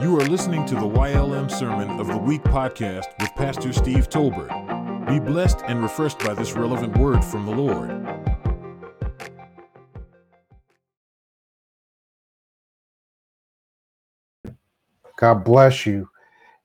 You 0.00 0.18
are 0.18 0.24
listening 0.24 0.64
to 0.68 0.74
the 0.74 0.88
YLM 0.88 1.50
Sermon 1.50 2.00
of 2.00 2.06
the 2.06 2.16
Week 2.16 2.42
podcast 2.44 3.08
with 3.20 3.28
Pastor 3.34 3.74
Steve 3.74 4.08
Tolbert. 4.08 5.06
Be 5.06 5.20
blessed 5.20 5.58
and 5.66 5.82
refreshed 5.82 6.18
by 6.20 6.32
this 6.32 6.52
relevant 6.52 6.96
word 6.96 7.22
from 7.22 7.44
the 7.44 7.52
Lord. 7.52 7.90
God 15.18 15.44
bless 15.44 15.84
you. 15.84 16.08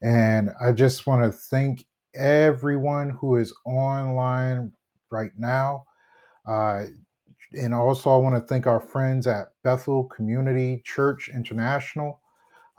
And 0.01 0.51
I 0.61 0.71
just 0.71 1.05
want 1.05 1.21
to 1.21 1.37
thank 1.37 1.85
everyone 2.15 3.09
who 3.09 3.35
is 3.35 3.53
online 3.65 4.71
right 5.11 5.31
now. 5.37 5.83
Uh, 6.47 6.85
and 7.51 7.73
also, 7.73 8.09
I 8.09 8.17
want 8.17 8.35
to 8.35 8.47
thank 8.47 8.67
our 8.67 8.79
friends 8.79 9.27
at 9.27 9.47
Bethel 9.65 10.05
Community 10.05 10.81
Church 10.85 11.27
International 11.27 12.21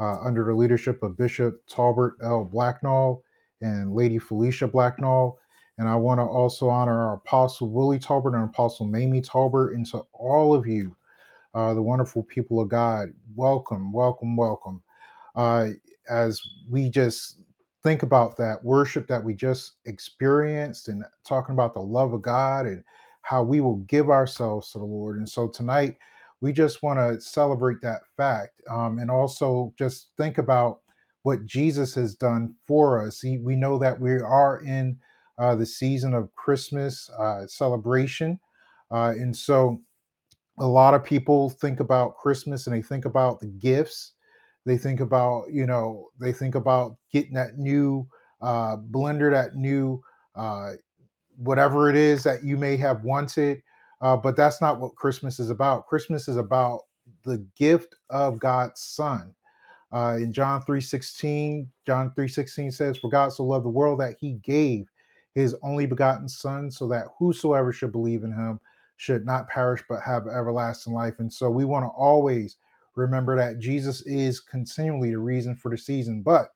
uh, 0.00 0.18
under 0.20 0.44
the 0.44 0.54
leadership 0.54 1.02
of 1.02 1.16
Bishop 1.16 1.60
Talbert 1.66 2.16
L. 2.22 2.44
Blacknall 2.44 3.22
and 3.60 3.94
Lady 3.94 4.18
Felicia 4.18 4.68
Blacknall. 4.68 5.38
And 5.78 5.88
I 5.88 5.94
want 5.94 6.18
to 6.18 6.24
also 6.24 6.68
honor 6.68 7.08
our 7.08 7.14
Apostle 7.14 7.70
Willie 7.70 7.98
Talbert 7.98 8.34
and 8.34 8.44
Apostle 8.44 8.86
Mamie 8.86 9.20
Talbert, 9.20 9.74
and 9.74 9.86
to 9.86 10.04
all 10.12 10.52
of 10.52 10.66
you, 10.66 10.96
uh, 11.54 11.72
the 11.74 11.82
wonderful 11.82 12.24
people 12.24 12.60
of 12.60 12.68
God. 12.68 13.08
Welcome, 13.36 13.92
welcome, 13.92 14.36
welcome. 14.36 14.82
Uh, 15.36 15.70
as 16.10 16.40
we 16.68 16.88
just 16.88 17.38
think 17.84 18.02
about 18.02 18.36
that 18.36 18.62
worship 18.64 19.06
that 19.06 19.22
we 19.22 19.34
just 19.34 19.74
experienced 19.86 20.88
and 20.88 21.04
talking 21.24 21.52
about 21.52 21.74
the 21.74 21.80
love 21.80 22.12
of 22.12 22.22
God 22.22 22.66
and 22.66 22.82
how 23.22 23.42
we 23.42 23.60
will 23.60 23.76
give 23.86 24.10
ourselves 24.10 24.72
to 24.72 24.78
the 24.78 24.84
Lord. 24.84 25.18
And 25.18 25.28
so 25.28 25.46
tonight, 25.46 25.96
we 26.40 26.52
just 26.52 26.82
want 26.82 26.98
to 26.98 27.20
celebrate 27.20 27.80
that 27.82 28.02
fact 28.16 28.60
um, 28.70 28.98
and 28.98 29.10
also 29.10 29.72
just 29.78 30.10
think 30.16 30.38
about 30.38 30.80
what 31.22 31.44
Jesus 31.46 31.94
has 31.94 32.14
done 32.14 32.54
for 32.66 33.04
us. 33.06 33.20
He, 33.20 33.38
we 33.38 33.56
know 33.56 33.78
that 33.78 33.98
we 33.98 34.12
are 34.12 34.60
in 34.60 34.98
uh, 35.38 35.54
the 35.54 35.66
season 35.66 36.14
of 36.14 36.34
Christmas 36.34 37.10
uh, 37.18 37.46
celebration. 37.46 38.38
Uh, 38.90 39.14
and 39.16 39.36
so 39.36 39.80
a 40.58 40.66
lot 40.66 40.94
of 40.94 41.04
people 41.04 41.50
think 41.50 41.80
about 41.80 42.16
Christmas 42.16 42.66
and 42.66 42.74
they 42.74 42.82
think 42.82 43.04
about 43.04 43.40
the 43.40 43.46
gifts. 43.46 44.12
They 44.64 44.76
think 44.76 45.00
about, 45.00 45.52
you 45.52 45.66
know, 45.66 46.08
they 46.20 46.32
think 46.32 46.54
about 46.54 46.96
getting 47.12 47.34
that 47.34 47.58
new 47.58 48.08
uh, 48.40 48.76
blender, 48.76 49.30
that 49.30 49.54
new 49.54 50.02
uh, 50.34 50.72
whatever 51.36 51.88
it 51.88 51.96
is 51.96 52.22
that 52.24 52.44
you 52.44 52.56
may 52.56 52.76
have 52.76 53.04
wanted 53.04 53.62
uh, 54.00 54.16
but 54.16 54.36
that's 54.36 54.60
not 54.60 54.80
what 54.80 54.94
Christmas 54.94 55.40
is 55.40 55.50
about. 55.50 55.86
Christmas 55.86 56.28
is 56.28 56.36
about 56.36 56.82
the 57.24 57.44
gift 57.56 57.96
of 58.10 58.38
God's 58.38 58.80
Son. 58.80 59.34
Uh, 59.92 60.16
in 60.18 60.32
John 60.32 60.62
3:16, 60.62 61.66
John 61.86 62.12
3:16 62.16 62.72
says, 62.72 62.98
For 62.98 63.08
God 63.08 63.32
so 63.32 63.44
loved 63.44 63.64
the 63.64 63.70
world 63.70 64.00
that 64.00 64.16
he 64.20 64.32
gave 64.34 64.86
his 65.34 65.54
only 65.62 65.86
begotten 65.86 66.28
son, 66.28 66.70
so 66.70 66.86
that 66.88 67.06
whosoever 67.18 67.72
should 67.72 67.92
believe 67.92 68.24
in 68.24 68.32
him 68.32 68.60
should 68.96 69.24
not 69.24 69.48
perish 69.48 69.82
but 69.88 70.02
have 70.02 70.26
everlasting 70.26 70.92
life. 70.92 71.14
And 71.20 71.32
so 71.32 71.48
we 71.48 71.64
want 71.64 71.84
to 71.84 71.88
always 71.88 72.56
remember 72.96 73.36
that 73.36 73.60
Jesus 73.60 74.02
is 74.02 74.40
continually 74.40 75.10
the 75.10 75.18
reason 75.18 75.54
for 75.54 75.70
the 75.70 75.78
season. 75.78 76.22
But 76.22 76.50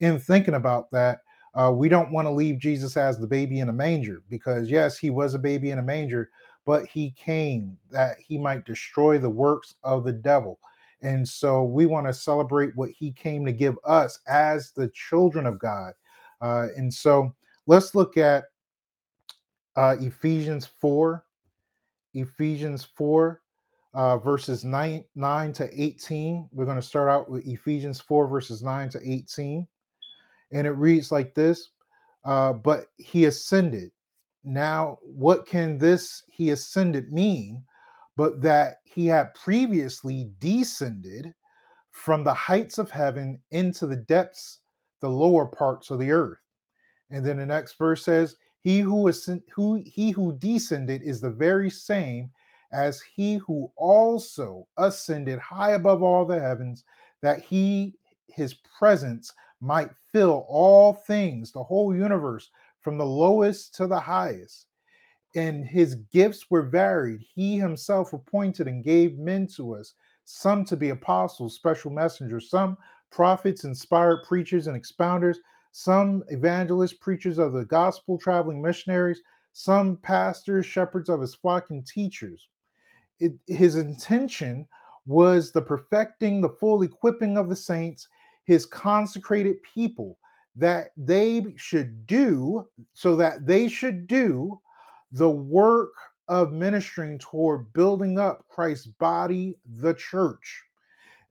in 0.00 0.18
thinking 0.18 0.54
about 0.54 0.90
that, 0.92 1.20
uh, 1.54 1.72
we 1.74 1.88
don't 1.88 2.12
want 2.12 2.26
to 2.26 2.32
leave 2.32 2.58
Jesus 2.58 2.96
as 2.98 3.18
the 3.18 3.26
baby 3.26 3.60
in 3.60 3.70
a 3.70 3.72
manger 3.72 4.22
because, 4.28 4.70
yes, 4.70 4.98
he 4.98 5.08
was 5.08 5.32
a 5.34 5.38
baby 5.38 5.70
in 5.70 5.78
a 5.78 5.82
manger, 5.82 6.30
but 6.66 6.84
he 6.86 7.12
came 7.12 7.78
that 7.90 8.18
he 8.18 8.36
might 8.36 8.66
destroy 8.66 9.18
the 9.18 9.30
works 9.30 9.76
of 9.84 10.04
the 10.04 10.12
devil. 10.12 10.58
And 11.00 11.26
so 11.26 11.62
we 11.62 11.86
want 11.86 12.06
to 12.08 12.12
celebrate 12.12 12.76
what 12.76 12.90
he 12.90 13.12
came 13.12 13.46
to 13.46 13.52
give 13.52 13.78
us 13.84 14.18
as 14.26 14.72
the 14.72 14.88
children 14.88 15.46
of 15.46 15.60
God. 15.60 15.92
Uh, 16.40 16.66
and 16.76 16.92
so 16.92 17.32
let's 17.66 17.94
look 17.94 18.16
at 18.16 18.44
uh, 19.76 19.96
Ephesians 20.00 20.66
4, 20.80 21.24
Ephesians 22.14 22.88
4, 22.96 23.40
uh, 23.94 24.18
verses 24.18 24.64
9, 24.64 25.04
9 25.14 25.52
to 25.52 25.82
18. 25.82 26.48
We're 26.50 26.64
going 26.64 26.76
to 26.76 26.82
start 26.82 27.08
out 27.08 27.30
with 27.30 27.46
Ephesians 27.46 28.00
4, 28.00 28.26
verses 28.26 28.62
9 28.62 28.88
to 28.90 29.00
18. 29.08 29.66
And 30.52 30.66
it 30.66 30.72
reads 30.72 31.12
like 31.12 31.34
this 31.34 31.70
uh, 32.24 32.54
But 32.54 32.86
he 32.96 33.26
ascended 33.26 33.92
now, 34.46 34.98
what 35.02 35.44
can 35.44 35.76
this 35.76 36.22
he 36.28 36.50
ascended 36.50 37.12
mean? 37.12 37.64
But 38.16 38.40
that 38.42 38.76
he 38.84 39.06
had 39.06 39.34
previously 39.34 40.30
descended 40.38 41.34
from 41.90 42.22
the 42.22 42.32
heights 42.32 42.78
of 42.78 42.88
heaven 42.88 43.40
into 43.50 43.88
the 43.88 43.96
depths, 43.96 44.60
the 45.00 45.08
lower 45.08 45.46
parts 45.46 45.90
of 45.90 45.98
the 45.98 46.12
earth. 46.12 46.38
And 47.10 47.26
then 47.26 47.38
the 47.38 47.46
next 47.46 47.76
verse 47.76 48.04
says, 48.04 48.36
He 48.60 48.78
who 48.78 49.08
is 49.08 49.28
who 49.52 49.82
he 49.84 50.12
who 50.12 50.38
descended 50.38 51.02
is 51.02 51.20
the 51.20 51.30
very 51.30 51.68
same 51.68 52.30
as 52.72 53.00
he 53.00 53.36
who 53.36 53.70
also 53.76 54.68
ascended 54.76 55.40
high 55.40 55.72
above 55.72 56.04
all 56.04 56.24
the 56.24 56.40
heavens, 56.40 56.84
that 57.20 57.40
he 57.40 57.94
his 58.28 58.54
presence 58.78 59.32
might 59.60 59.90
fill 60.12 60.46
all 60.48 60.92
things, 60.92 61.50
the 61.50 61.62
whole 61.62 61.94
universe 61.94 62.50
from 62.86 62.98
the 62.98 63.04
lowest 63.04 63.74
to 63.74 63.88
the 63.88 63.98
highest. 63.98 64.66
And 65.34 65.64
his 65.64 65.96
gifts 66.12 66.46
were 66.50 66.62
varied. 66.62 67.20
He 67.34 67.58
himself 67.58 68.12
appointed 68.12 68.68
and 68.68 68.84
gave 68.84 69.18
men 69.18 69.48
to 69.56 69.74
us, 69.74 69.94
some 70.24 70.64
to 70.66 70.76
be 70.76 70.90
apostles, 70.90 71.56
special 71.56 71.90
messengers, 71.90 72.48
some 72.48 72.78
prophets, 73.10 73.64
inspired 73.64 74.22
preachers 74.22 74.68
and 74.68 74.80
expounders, 74.80 75.38
some 75.72 76.22
evangelists, 76.28 76.92
preachers 76.92 77.38
of 77.38 77.54
the 77.54 77.64
gospel, 77.64 78.18
traveling 78.18 78.62
missionaries, 78.62 79.20
some 79.52 79.96
pastors, 79.96 80.64
shepherds 80.64 81.08
of 81.08 81.20
his 81.20 81.34
flock, 81.34 81.70
and 81.70 81.84
teachers. 81.88 82.46
It, 83.18 83.32
his 83.48 83.74
intention 83.74 84.64
was 85.06 85.50
the 85.50 85.60
perfecting, 85.60 86.40
the 86.40 86.50
full 86.60 86.82
equipping 86.82 87.36
of 87.36 87.48
the 87.48 87.56
saints, 87.56 88.06
his 88.44 88.64
consecrated 88.64 89.56
people 89.74 90.16
that 90.56 90.88
they 90.96 91.54
should 91.56 92.06
do 92.06 92.66
so 92.94 93.14
that 93.16 93.46
they 93.46 93.68
should 93.68 94.06
do 94.06 94.58
the 95.12 95.28
work 95.28 95.92
of 96.28 96.52
ministering 96.52 97.18
toward 97.18 97.72
building 97.72 98.18
up 98.18 98.44
Christ's 98.48 98.86
body, 98.86 99.56
the 99.78 99.94
church, 99.94 100.62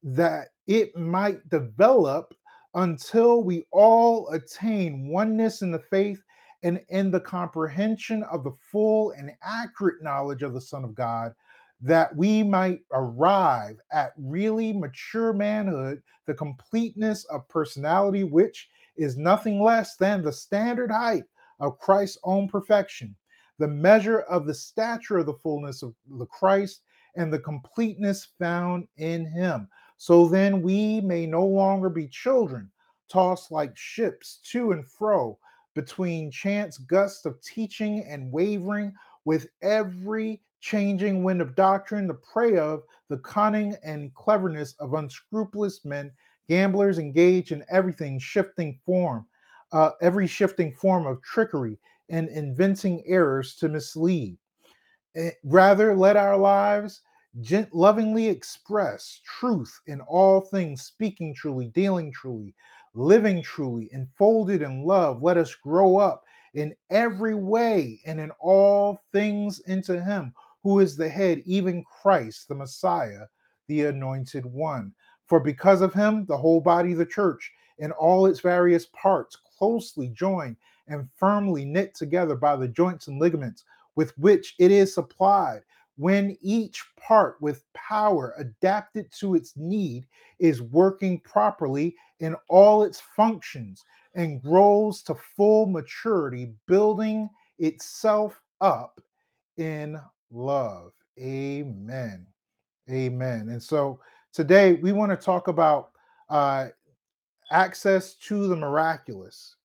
that 0.03 0.49
it 0.67 0.95
might 0.95 1.47
develop 1.49 2.33
until 2.75 3.43
we 3.43 3.65
all 3.71 4.29
attain 4.29 5.07
oneness 5.07 5.61
in 5.61 5.71
the 5.71 5.79
faith 5.79 6.21
and 6.63 6.81
in 6.89 7.11
the 7.11 7.19
comprehension 7.19 8.23
of 8.23 8.43
the 8.43 8.53
full 8.71 9.11
and 9.11 9.31
accurate 9.43 10.01
knowledge 10.01 10.43
of 10.43 10.53
the 10.53 10.61
Son 10.61 10.83
of 10.83 10.95
God, 10.95 11.33
that 11.81 12.15
we 12.15 12.41
might 12.43 12.79
arrive 12.91 13.77
at 13.91 14.13
really 14.17 14.73
mature 14.73 15.33
manhood, 15.33 16.01
the 16.25 16.33
completeness 16.33 17.25
of 17.25 17.47
personality, 17.49 18.23
which 18.23 18.69
is 18.97 19.17
nothing 19.17 19.61
less 19.61 19.95
than 19.95 20.22
the 20.22 20.31
standard 20.31 20.91
height 20.91 21.23
of 21.59 21.79
Christ's 21.79 22.17
own 22.23 22.47
perfection, 22.47 23.16
the 23.59 23.67
measure 23.67 24.22
of 24.22 24.45
the 24.45 24.53
stature 24.53 25.17
of 25.17 25.25
the 25.25 25.33
fullness 25.33 25.83
of 25.83 25.94
the 26.19 26.25
Christ, 26.25 26.81
and 27.16 27.31
the 27.31 27.39
completeness 27.39 28.28
found 28.39 28.88
in 28.97 29.25
him. 29.25 29.69
So 29.97 30.28
then 30.28 30.61
we 30.61 31.00
may 31.01 31.25
no 31.25 31.45
longer 31.45 31.89
be 31.89 32.07
children, 32.07 32.69
tossed 33.09 33.51
like 33.51 33.78
ships 33.78 34.39
to 34.51 34.72
and 34.72 34.85
fro 34.85 35.38
between 35.73 36.31
chance 36.31 36.78
gusts 36.78 37.25
of 37.25 37.41
teaching 37.41 38.05
and 38.09 38.31
wavering 38.31 38.94
with 39.25 39.47
every 39.61 40.41
changing 40.61 41.23
wind 41.23 41.41
of 41.41 41.55
doctrine, 41.55 42.07
the 42.07 42.13
prey 42.13 42.57
of 42.57 42.84
the 43.09 43.17
cunning 43.19 43.75
and 43.84 44.13
cleverness 44.16 44.73
of 44.79 44.94
unscrupulous 44.95 45.85
men 45.85 46.11
Gamblers 46.47 47.00
engage 47.00 47.51
in 47.51 47.63
everything 47.69 48.19
shifting 48.19 48.79
form, 48.85 49.25
uh, 49.72 49.91
every 50.02 50.28
shifting 50.28 50.73
form 50.73 51.05
of 51.05 51.22
trickery 51.22 51.79
and 52.09 52.29
inventing 52.29 53.03
errors 53.08 53.55
to 53.55 53.69
mislead. 53.69 54.37
Eh, 55.16 55.31
rather, 55.43 55.96
let 55.96 56.17
our 56.17 56.37
lives 56.37 57.02
gent- 57.41 57.73
lovingly 57.73 58.28
express 58.28 59.22
truth 59.25 59.79
in 59.87 60.02
all 60.02 60.41
things, 60.41 60.84
speaking 60.84 61.34
truly, 61.34 61.67
dealing 61.67 62.11
truly, 62.11 62.53
living 62.93 63.41
truly, 63.41 63.90
enfolded 63.93 64.61
in 64.61 64.84
love. 64.84 65.22
Let 65.23 65.37
us 65.37 65.55
grow 65.55 65.97
up 65.97 66.23
in 66.53 66.75
every 66.90 67.35
way 67.35 68.02
and 68.05 68.19
in 68.19 68.31
all 68.40 68.99
things 69.11 69.59
into 69.61 70.02
Him 70.03 70.34
who 70.64 70.79
is 70.79 70.96
the 70.97 71.09
head, 71.09 71.41
even 71.46 71.84
Christ, 71.84 72.47
the 72.47 72.55
Messiah, 72.55 73.25
the 73.67 73.85
anointed 73.85 74.46
one. 74.46 74.93
For 75.27 75.39
because 75.39 75.81
of 75.81 75.93
him, 75.93 76.25
the 76.25 76.37
whole 76.37 76.61
body 76.61 76.91
of 76.91 76.99
the 76.99 77.05
church 77.05 77.51
in 77.79 77.91
all 77.91 78.25
its 78.25 78.39
various 78.39 78.85
parts, 78.87 79.37
closely 79.57 80.09
joined 80.09 80.55
and 80.87 81.09
firmly 81.17 81.66
knit 81.66 81.95
together 81.95 82.35
by 82.35 82.55
the 82.55 82.67
joints 82.67 83.07
and 83.07 83.19
ligaments 83.19 83.63
with 83.95 84.17
which 84.17 84.55
it 84.59 84.72
is 84.72 84.93
supplied, 84.93 85.61
when 85.97 86.37
each 86.41 86.83
part 86.97 87.41
with 87.41 87.63
power 87.73 88.33
adapted 88.37 89.11
to 89.13 89.35
its 89.35 89.53
need 89.55 90.05
is 90.39 90.61
working 90.61 91.19
properly 91.22 91.95
in 92.19 92.35
all 92.49 92.83
its 92.83 93.01
functions 93.16 93.83
and 94.13 94.41
grows 94.41 95.01
to 95.03 95.16
full 95.16 95.66
maturity, 95.66 96.53
building 96.67 97.29
itself 97.59 98.41
up 98.61 99.01
in 99.57 99.99
love. 100.31 100.91
Amen. 101.19 102.25
Amen. 102.89 103.49
And 103.49 103.63
so 103.63 103.99
today 104.35 104.73
we 104.73 104.91
want 104.91 105.09
to 105.09 105.16
talk 105.16 105.47
about 105.47 105.91
uh, 106.29 106.67
access 107.52 108.16
to 108.16 108.47
the 108.47 108.55
miraculous. 108.55 109.55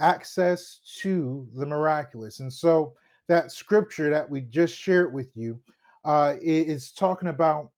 Access 0.00 0.80
to 0.98 1.46
the 1.54 1.64
miraculous. 1.64 2.40
And 2.40 2.52
so 2.52 2.94
that 3.28 3.52
scripture 3.52 4.10
that 4.10 4.28
we 4.28 4.40
just 4.40 4.76
shared 4.76 5.14
with 5.14 5.28
you 5.36 5.60
uh, 6.04 6.34
is 6.40 6.90
talking 6.90 7.28
about 7.28 7.70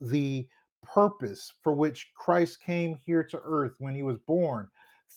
the 0.00 0.48
purpose 0.82 1.52
for 1.62 1.72
which 1.72 2.10
Christ 2.16 2.60
came 2.60 2.98
here 3.06 3.22
to 3.22 3.40
earth 3.44 3.74
when 3.78 3.94
he 3.94 4.02
was 4.02 4.18
born 4.26 4.68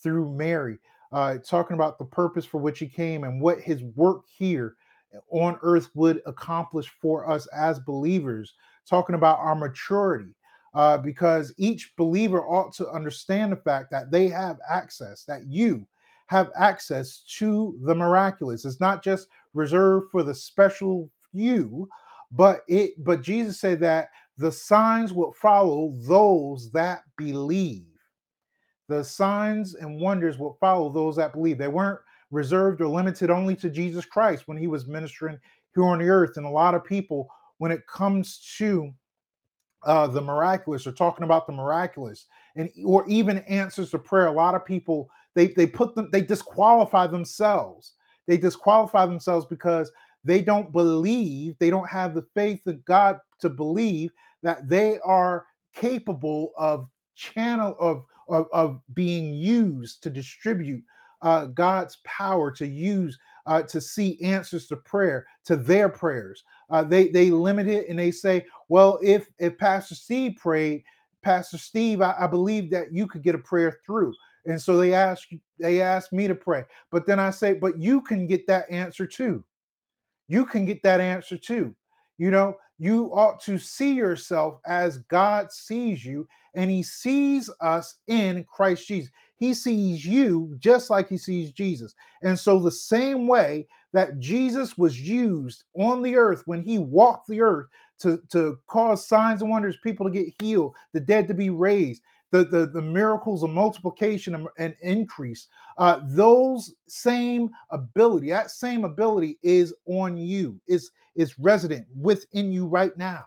through 0.04 0.32
Mary, 0.36 0.78
uh, 1.12 1.38
talking 1.44 1.74
about 1.74 1.98
the 1.98 2.06
purpose 2.06 2.46
for 2.46 2.60
which 2.60 2.78
he 2.78 2.88
came 2.88 3.24
and 3.24 3.42
what 3.42 3.60
his 3.60 3.82
work 3.96 4.26
here 4.28 4.76
on 5.32 5.58
earth 5.64 5.90
would 5.96 6.22
accomplish 6.28 6.90
for 7.02 7.30
us 7.30 7.48
as 7.48 7.80
believers, 7.80 8.54
talking 8.90 9.16
about 9.16 9.40
our 9.40 9.56
maturity. 9.56 10.34
Uh, 10.74 10.98
because 10.98 11.54
each 11.58 11.96
believer 11.96 12.46
ought 12.48 12.72
to 12.72 12.88
understand 12.90 13.52
the 13.52 13.58
fact 13.58 13.90
that 13.90 14.12
they 14.12 14.28
have 14.28 14.60
access, 14.70 15.24
that 15.24 15.48
you 15.48 15.88
have 16.28 16.52
access 16.56 17.24
to 17.40 17.76
the 17.84 17.96
miraculous. 17.96 18.64
It's 18.64 18.80
not 18.80 19.04
just 19.04 19.28
reserved 19.56 20.12
for 20.12 20.22
the 20.22 20.36
special 20.36 21.10
few, 21.32 21.90
but 22.32 22.62
it 22.68 23.04
but 23.04 23.24
Jesus 23.24 23.60
said 23.60 23.80
that 23.80 24.10
the 24.38 24.52
signs 24.52 25.14
will 25.14 25.34
follow 25.34 25.94
those 26.02 26.70
that 26.72 27.04
believe. 27.18 27.86
The 28.88 29.04
signs 29.04 29.76
and 29.76 30.00
wonders 30.00 30.38
will 30.38 30.58
follow 30.60 30.90
those 30.90 31.16
that 31.16 31.34
believe. 31.34 31.58
They 31.58 31.68
weren't 31.68 32.00
reserved 32.30 32.82
or 32.82 32.88
limited 32.88 33.30
only 33.32 33.56
to 33.56 33.70
Jesus 33.70 34.06
Christ 34.06 34.48
when 34.48 34.58
he 34.58 34.68
was 34.68 34.86
ministering 34.86 35.40
here 35.74 35.86
on 35.86 36.00
the 36.00 36.10
earth. 36.10 36.38
And 36.38 36.46
a 36.46 36.50
lot 36.50 36.76
of 36.76 36.86
people, 36.86 37.30
when 37.58 37.72
it 37.72 37.86
comes 37.88 38.54
to 38.58 38.94
uh, 39.84 40.08
the 40.08 40.22
miraculous 40.22 40.86
or 40.88 40.92
talking 40.92 41.24
about 41.24 41.48
the 41.48 41.54
miraculous 41.54 42.28
and 42.56 42.70
or 42.84 43.08
even 43.08 43.40
answers 43.40 43.92
to 43.92 44.00
prayer, 44.00 44.28
a 44.28 44.32
lot 44.32 44.56
of 44.56 44.66
people 44.66 45.10
they 45.36 45.48
they 45.48 45.68
put 45.68 45.96
them 45.96 46.10
they 46.12 46.22
disqualify 46.22 47.08
themselves. 47.08 47.94
They 48.28 48.38
disqualify 48.38 49.06
themselves 49.06 49.46
because 49.46 49.92
they 50.24 50.42
don't 50.42 50.74
believe, 50.74 51.56
they 51.60 51.70
don't 51.70 51.90
have 51.90 52.14
the 52.14 52.26
faith 52.36 52.66
of 52.68 52.84
God 52.84 53.20
to 53.40 53.50
believe 53.50 54.12
that 54.44 54.68
they 54.68 55.00
are 55.00 55.46
capable 55.74 56.52
of 56.58 56.90
channel 57.16 57.76
of 57.80 58.04
of, 58.30 58.48
of 58.52 58.82
being 58.94 59.34
used 59.34 60.04
to 60.04 60.10
distribute 60.10 60.84
uh, 61.22 61.46
God's 61.46 61.98
power 62.04 62.52
to 62.52 62.68
use 62.68 63.18
uh, 63.48 63.64
to 63.64 63.82
see 63.82 64.22
answers 64.22 64.68
to 64.68 64.76
prayer 64.76 65.26
to 65.46 65.56
their 65.56 65.90
prayers. 65.90 66.44
Uh, 66.70 66.84
they 66.84 67.08
they 67.08 67.32
limit 67.32 67.68
it 67.68 67.90
and 67.90 67.98
they 67.98 68.12
say, 68.12 68.46
well, 68.70 69.00
if 69.02 69.28
if 69.40 69.58
Pastor 69.58 69.96
Steve 69.96 70.36
prayed, 70.38 70.84
Pastor 71.24 71.58
Steve, 71.58 72.02
I, 72.02 72.16
I 72.20 72.28
believe 72.28 72.70
that 72.72 72.94
you 72.94 73.08
could 73.08 73.24
get 73.24 73.36
a 73.36 73.40
prayer 73.40 73.80
through. 73.86 74.14
And 74.46 74.62
so 74.62 74.78
they 74.78 74.94
ask 74.94 75.28
they 75.60 75.82
ask 75.82 76.14
me 76.14 76.28
to 76.28 76.36
pray. 76.36 76.64
But 76.92 77.06
then 77.06 77.20
I 77.20 77.32
say, 77.32 77.54
but 77.54 77.80
you 77.82 78.02
can 78.02 78.28
get 78.28 78.46
that 78.48 78.70
answer 78.70 79.08
too. 79.08 79.44
You 80.28 80.46
can 80.46 80.66
get 80.66 80.84
that 80.84 81.02
answer 81.02 81.38
too. 81.38 81.76
You 82.18 82.32
know, 82.32 82.58
you 82.80 83.12
ought 83.14 83.40
to 83.42 83.58
see 83.58 83.94
yourself 83.94 84.60
as 84.66 85.00
God 85.10 85.52
sees 85.52 86.06
you, 86.06 86.28
and 86.54 86.70
He 86.70 86.84
sees 86.84 87.50
us 87.62 87.96
in 88.08 88.46
Christ 88.46 88.88
Jesus. 88.88 89.12
He 89.38 89.54
sees 89.54 90.06
you 90.06 90.56
just 90.60 90.90
like 90.90 91.08
He 91.10 91.18
sees 91.18 91.52
Jesus. 91.52 91.94
And 92.24 92.38
so, 92.38 92.60
the 92.60 92.72
same 92.72 93.28
way 93.28 93.68
that 93.94 94.20
Jesus 94.20 94.78
was 94.78 95.00
used 95.00 95.64
on 95.76 96.02
the 96.02 96.16
earth 96.16 96.44
when 96.46 96.64
He 96.64 96.80
walked 96.80 97.28
the 97.28 97.42
earth 97.42 97.68
to, 98.00 98.22
to 98.32 98.60
cause 98.68 99.08
signs 99.08 99.42
and 99.42 99.50
wonders, 99.50 99.78
people 99.84 100.06
to 100.06 100.12
get 100.12 100.34
healed, 100.40 100.76
the 100.94 101.00
dead 101.00 101.28
to 101.28 101.34
be 101.34 101.50
raised, 101.50 102.02
the, 102.32 102.44
the, 102.44 102.68
the 102.68 102.82
miracles 102.82 103.44
of 103.44 103.50
multiplication 103.50 104.48
and, 104.58 104.76
increase, 104.82 105.48
uh, 105.78 106.02
those 106.10 106.74
same 106.88 107.50
ability, 107.72 108.30
that 108.30 108.52
same 108.52 108.84
ability 108.84 109.40
is 109.44 109.74
on 109.86 110.18
you, 110.18 110.60
is, 110.68 110.92
is 111.16 111.40
resident 111.40 111.86
within 112.00 112.52
you 112.52 112.66
right 112.68 112.96
now. 112.98 113.24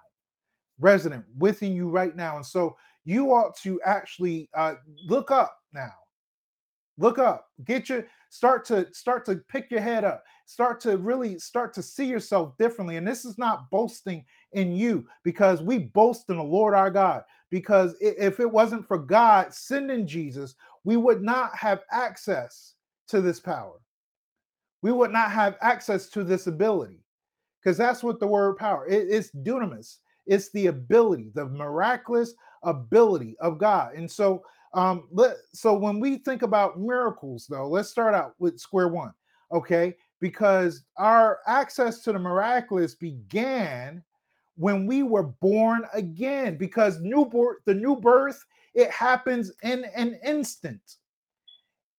Resident 0.79 1.25
within 1.39 1.75
you 1.75 1.89
right 1.89 2.15
now. 2.17 2.37
And 2.37 2.47
so 2.47 2.77
you 3.05 3.33
ought 3.33 3.57
to 3.59 3.81
actually 3.85 4.49
uh, 4.55 4.75
look 5.07 5.31
up 5.31 5.57
now. 5.73 5.93
Look 7.01 7.19
up, 7.19 7.49
get 7.65 7.89
your 7.89 8.07
start 8.29 8.65
to 8.67 8.87
start 8.93 9.25
to 9.25 9.37
pick 9.49 9.71
your 9.71 9.81
head 9.81 10.05
up, 10.05 10.23
start 10.45 10.81
to 10.81 10.99
really 10.99 11.39
start 11.39 11.73
to 11.75 11.83
see 11.83 12.05
yourself 12.05 12.57
differently. 12.59 12.99
And 12.99 13.09
this 13.09 13.25
is 13.25 13.39
not 13.39 13.71
boasting 13.71 14.23
in 14.53 14.77
you 14.77 15.07
because 15.25 15.63
we 15.63 15.79
boast 15.79 16.29
in 16.29 16.37
the 16.37 16.43
Lord 16.43 16.75
our 16.75 16.91
God 16.91 17.25
because 17.51 17.97
if 18.01 18.39
it 18.39 18.51
wasn't 18.51 18.87
for 18.87 18.99
God 18.99 19.55
sending 19.55 20.07
Jesus, 20.07 20.55
we 20.85 20.99
would 20.99 21.23
not 21.23 21.57
have 21.57 21.81
access 21.91 22.75
to 23.09 23.23
this 23.23 23.41
power. 23.41 23.81
We 24.83 24.93
would 24.93 25.11
not 25.11 25.31
have 25.33 25.57
access 25.63 26.09
to 26.11 26.23
this 26.23 26.47
ability 26.47 27.03
because 27.63 27.79
that's 27.79 28.03
what 28.03 28.21
the 28.21 28.27
word 28.27 28.57
power 28.59 28.87
it, 28.87 29.09
it's 29.11 29.31
dunamis. 29.31 29.97
It's 30.27 30.51
the 30.53 30.67
ability, 30.67 31.33
the 31.35 31.47
miraculous 31.47 32.35
ability 32.63 33.37
of 33.41 33.59
God. 33.59 33.95
And 33.95 34.09
so, 34.09 34.45
um, 34.73 35.09
let, 35.11 35.37
so 35.53 35.75
when 35.75 36.01
we 36.01 36.19
think 36.19 36.43
about 36.43 36.79
miracles, 36.79 37.47
though, 37.49 37.69
let's 37.69 37.89
start 37.89 38.15
out 38.15 38.35
with 38.39 38.61
square 38.61 38.89
one, 38.89 39.13
okay? 39.53 39.97
Because 40.21 40.85
our 40.97 41.41
access 41.47 42.03
to 42.05 42.13
the 42.13 42.19
miraculous 42.19 42.95
began 42.95 44.03
when 44.57 44.87
we 44.87 45.03
were 45.03 45.23
born 45.23 45.85
again 45.95 46.57
because 46.57 47.01
new 47.01 47.25
birth, 47.25 47.59
the 47.65 47.75
new 47.75 47.97
birth, 47.97 48.45
it 48.75 48.91
happens 48.91 49.51
in 49.63 49.85
an 49.97 50.19
instant. 50.25 50.97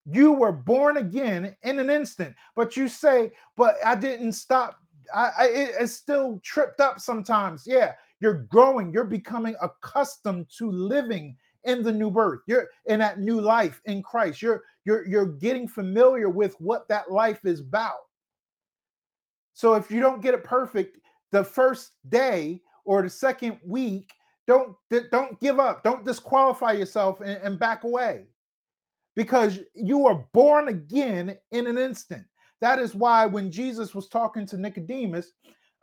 You 0.06 0.32
were 0.32 0.52
born 0.52 0.98
again 0.98 1.56
in 1.64 1.80
an 1.80 1.90
instant, 1.90 2.36
but 2.56 2.78
you 2.78 2.88
say, 2.88 3.32
but 3.58 3.76
I 3.86 3.96
didn't 3.96 4.34
stop. 4.34 4.78
I, 5.14 5.32
I 5.38 5.46
it's 5.80 5.94
still 5.94 6.40
tripped 6.44 6.80
up 6.80 7.00
sometimes. 7.00 7.64
Yeah, 7.68 7.94
you're 8.20 8.44
growing, 8.44 8.94
you're 8.94 9.04
becoming 9.04 9.56
accustomed 9.62 10.48
to 10.58 10.72
living 10.72 11.36
in 11.64 11.84
the 11.84 11.92
new 11.92 12.10
birth. 12.10 12.42
You're 12.48 12.68
in 12.86 13.00
that 13.00 13.20
new 13.20 13.40
life 13.40 13.82
in 13.86 14.02
Christ. 14.04 14.42
You're 14.42 14.64
you're 14.86 15.06
you're 15.08 15.26
getting 15.26 15.68
familiar 15.68 16.30
with 16.30 16.56
what 16.60 16.88
that 16.90 17.12
life 17.12 17.46
is 17.46 17.60
about. 17.60 18.00
So 19.54 19.76
if 19.76 19.92
you 19.92 20.00
don't 20.00 20.22
get 20.22 20.34
it 20.34 20.44
perfect, 20.44 20.98
the 21.32 21.44
first 21.44 21.92
day 22.10 22.62
or 22.86 23.02
the 23.02 23.10
second 23.10 23.60
week, 23.66 24.12
don't 24.48 24.76
don't 25.12 25.40
give 25.40 25.60
up. 25.60 25.84
Don't 25.84 26.06
disqualify 26.06 26.74
yourself 26.74 27.22
and, 27.22 27.42
and 27.44 27.60
back 27.60 27.84
away 27.84 28.26
because 29.16 29.60
you 29.74 30.08
are 30.08 30.26
born 30.34 30.70
again 30.70 31.38
in 31.52 31.68
an 31.68 31.78
instant. 31.78 32.26
That 32.62 32.80
is 32.80 32.96
why 32.96 33.26
when 33.26 33.52
Jesus 33.52 33.96
was 33.96 34.08
talking 34.08 34.46
to 34.48 34.58
Nicodemus, 34.58 35.32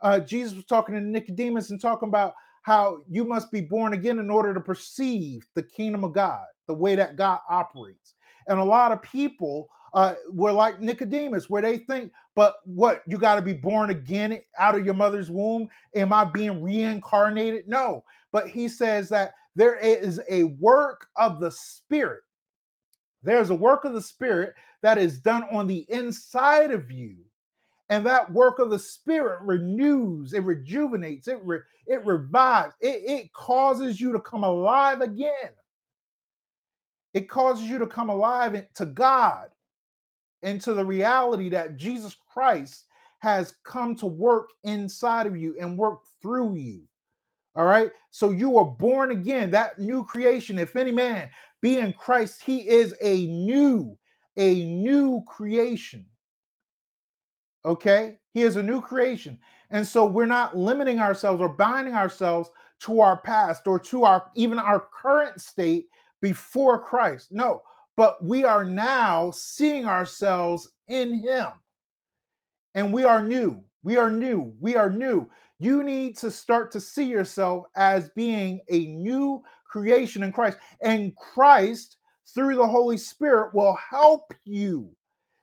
uh, 0.01 0.19
Jesus 0.19 0.55
was 0.55 0.65
talking 0.65 0.95
to 0.95 1.01
Nicodemus 1.01 1.71
and 1.71 1.81
talking 1.81 2.09
about 2.09 2.33
how 2.63 2.99
you 3.09 3.23
must 3.23 3.51
be 3.51 3.61
born 3.61 3.93
again 3.93 4.19
in 4.19 4.29
order 4.29 4.53
to 4.53 4.59
perceive 4.59 5.47
the 5.55 5.63
kingdom 5.63 6.03
of 6.03 6.13
God, 6.13 6.45
the 6.67 6.73
way 6.73 6.95
that 6.95 7.15
God 7.15 7.39
operates. 7.49 8.15
And 8.47 8.59
a 8.59 8.63
lot 8.63 8.91
of 8.91 9.01
people 9.01 9.69
uh, 9.93 10.15
were 10.31 10.51
like 10.51 10.79
Nicodemus, 10.79 11.49
where 11.49 11.61
they 11.61 11.79
think, 11.79 12.11
but 12.35 12.57
what 12.65 13.01
you 13.07 13.17
got 13.17 13.35
to 13.35 13.41
be 13.41 13.53
born 13.53 13.89
again 13.89 14.39
out 14.57 14.75
of 14.75 14.85
your 14.85 14.93
mother's 14.93 15.31
womb? 15.31 15.67
Am 15.95 16.13
I 16.13 16.25
being 16.25 16.61
reincarnated? 16.61 17.67
No, 17.67 18.03
but 18.31 18.47
he 18.47 18.67
says 18.67 19.09
that 19.09 19.33
there 19.55 19.75
is 19.75 20.21
a 20.29 20.43
work 20.43 21.07
of 21.15 21.39
the 21.39 21.51
Spirit. 21.51 22.21
There's 23.23 23.49
a 23.49 23.55
work 23.55 23.83
of 23.83 23.93
the 23.93 24.01
Spirit 24.01 24.53
that 24.81 24.97
is 24.97 25.19
done 25.19 25.43
on 25.51 25.67
the 25.67 25.85
inside 25.89 26.71
of 26.71 26.91
you. 26.91 27.17
And 27.89 28.05
that 28.05 28.31
work 28.31 28.59
of 28.59 28.69
the 28.69 28.79
Spirit 28.79 29.41
renews, 29.41 30.33
it 30.33 30.43
rejuvenates, 30.43 31.27
it, 31.27 31.39
re, 31.43 31.59
it 31.87 32.05
revives, 32.05 32.75
it, 32.81 33.01
it 33.05 33.33
causes 33.33 33.99
you 33.99 34.11
to 34.13 34.19
come 34.19 34.43
alive 34.43 35.01
again. 35.01 35.51
It 37.15 37.29
causes 37.29 37.65
you 37.65 37.79
to 37.79 37.87
come 37.87 38.09
alive 38.09 38.63
to 38.75 38.85
God 38.85 39.49
into 40.43 40.73
the 40.73 40.85
reality 40.85 41.49
that 41.49 41.77
Jesus 41.77 42.15
Christ 42.31 42.85
has 43.19 43.55
come 43.63 43.95
to 43.95 44.05
work 44.05 44.49
inside 44.63 45.27
of 45.27 45.35
you 45.35 45.55
and 45.59 45.77
work 45.77 46.01
through 46.21 46.55
you. 46.55 46.83
All 47.55 47.65
right. 47.65 47.91
So 48.11 48.29
you 48.29 48.57
are 48.57 48.65
born 48.65 49.11
again, 49.11 49.51
that 49.51 49.79
new 49.79 50.05
creation. 50.05 50.59
If 50.59 50.75
any 50.75 50.91
man 50.91 51.29
be 51.61 51.79
in 51.79 51.93
Christ, 51.93 52.41
he 52.43 52.69
is 52.69 52.93
a 53.01 53.25
new, 53.25 53.97
a 54.37 54.63
new 54.65 55.23
creation. 55.27 56.05
Okay. 57.65 58.17
He 58.33 58.43
is 58.43 58.55
a 58.55 58.63
new 58.63 58.81
creation. 58.81 59.37
And 59.71 59.85
so 59.85 60.05
we're 60.05 60.25
not 60.25 60.57
limiting 60.57 60.99
ourselves 60.99 61.41
or 61.41 61.49
binding 61.49 61.93
ourselves 61.93 62.49
to 62.81 63.01
our 63.01 63.17
past 63.21 63.67
or 63.67 63.79
to 63.79 64.03
our 64.03 64.31
even 64.35 64.57
our 64.57 64.87
current 64.93 65.41
state 65.41 65.87
before 66.21 66.79
Christ. 66.79 67.31
No, 67.31 67.61
but 67.97 68.23
we 68.23 68.43
are 68.45 68.63
now 68.63 69.31
seeing 69.31 69.85
ourselves 69.85 70.71
in 70.87 71.19
him. 71.19 71.47
And 72.75 72.93
we 72.93 73.03
are 73.03 73.21
new. 73.21 73.63
We 73.83 73.97
are 73.97 74.09
new. 74.09 74.53
We 74.59 74.75
are 74.75 74.89
new. 74.89 75.29
You 75.59 75.83
need 75.83 76.17
to 76.17 76.31
start 76.31 76.71
to 76.71 76.79
see 76.79 77.05
yourself 77.05 77.65
as 77.75 78.09
being 78.15 78.61
a 78.69 78.85
new 78.87 79.43
creation 79.65 80.23
in 80.23 80.31
Christ. 80.31 80.57
And 80.81 81.15
Christ, 81.15 81.97
through 82.33 82.55
the 82.55 82.67
Holy 82.67 82.97
Spirit, 82.97 83.53
will 83.53 83.77
help 83.89 84.33
you, 84.45 84.89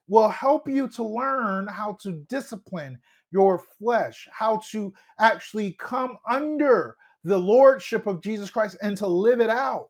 will 0.08 0.28
help 0.28 0.68
you 0.68 0.88
to 0.88 1.02
learn 1.02 1.66
how 1.66 1.98
to 2.02 2.12
discipline 2.28 2.98
your 3.32 3.62
flesh, 3.78 4.28
how 4.32 4.60
to 4.70 4.92
actually 5.18 5.72
come 5.72 6.16
under 6.28 6.96
the 7.24 7.36
lordship 7.36 8.06
of 8.06 8.22
Jesus 8.22 8.50
Christ 8.50 8.76
and 8.82 8.96
to 8.98 9.06
live 9.06 9.40
it 9.40 9.50
out 9.50 9.88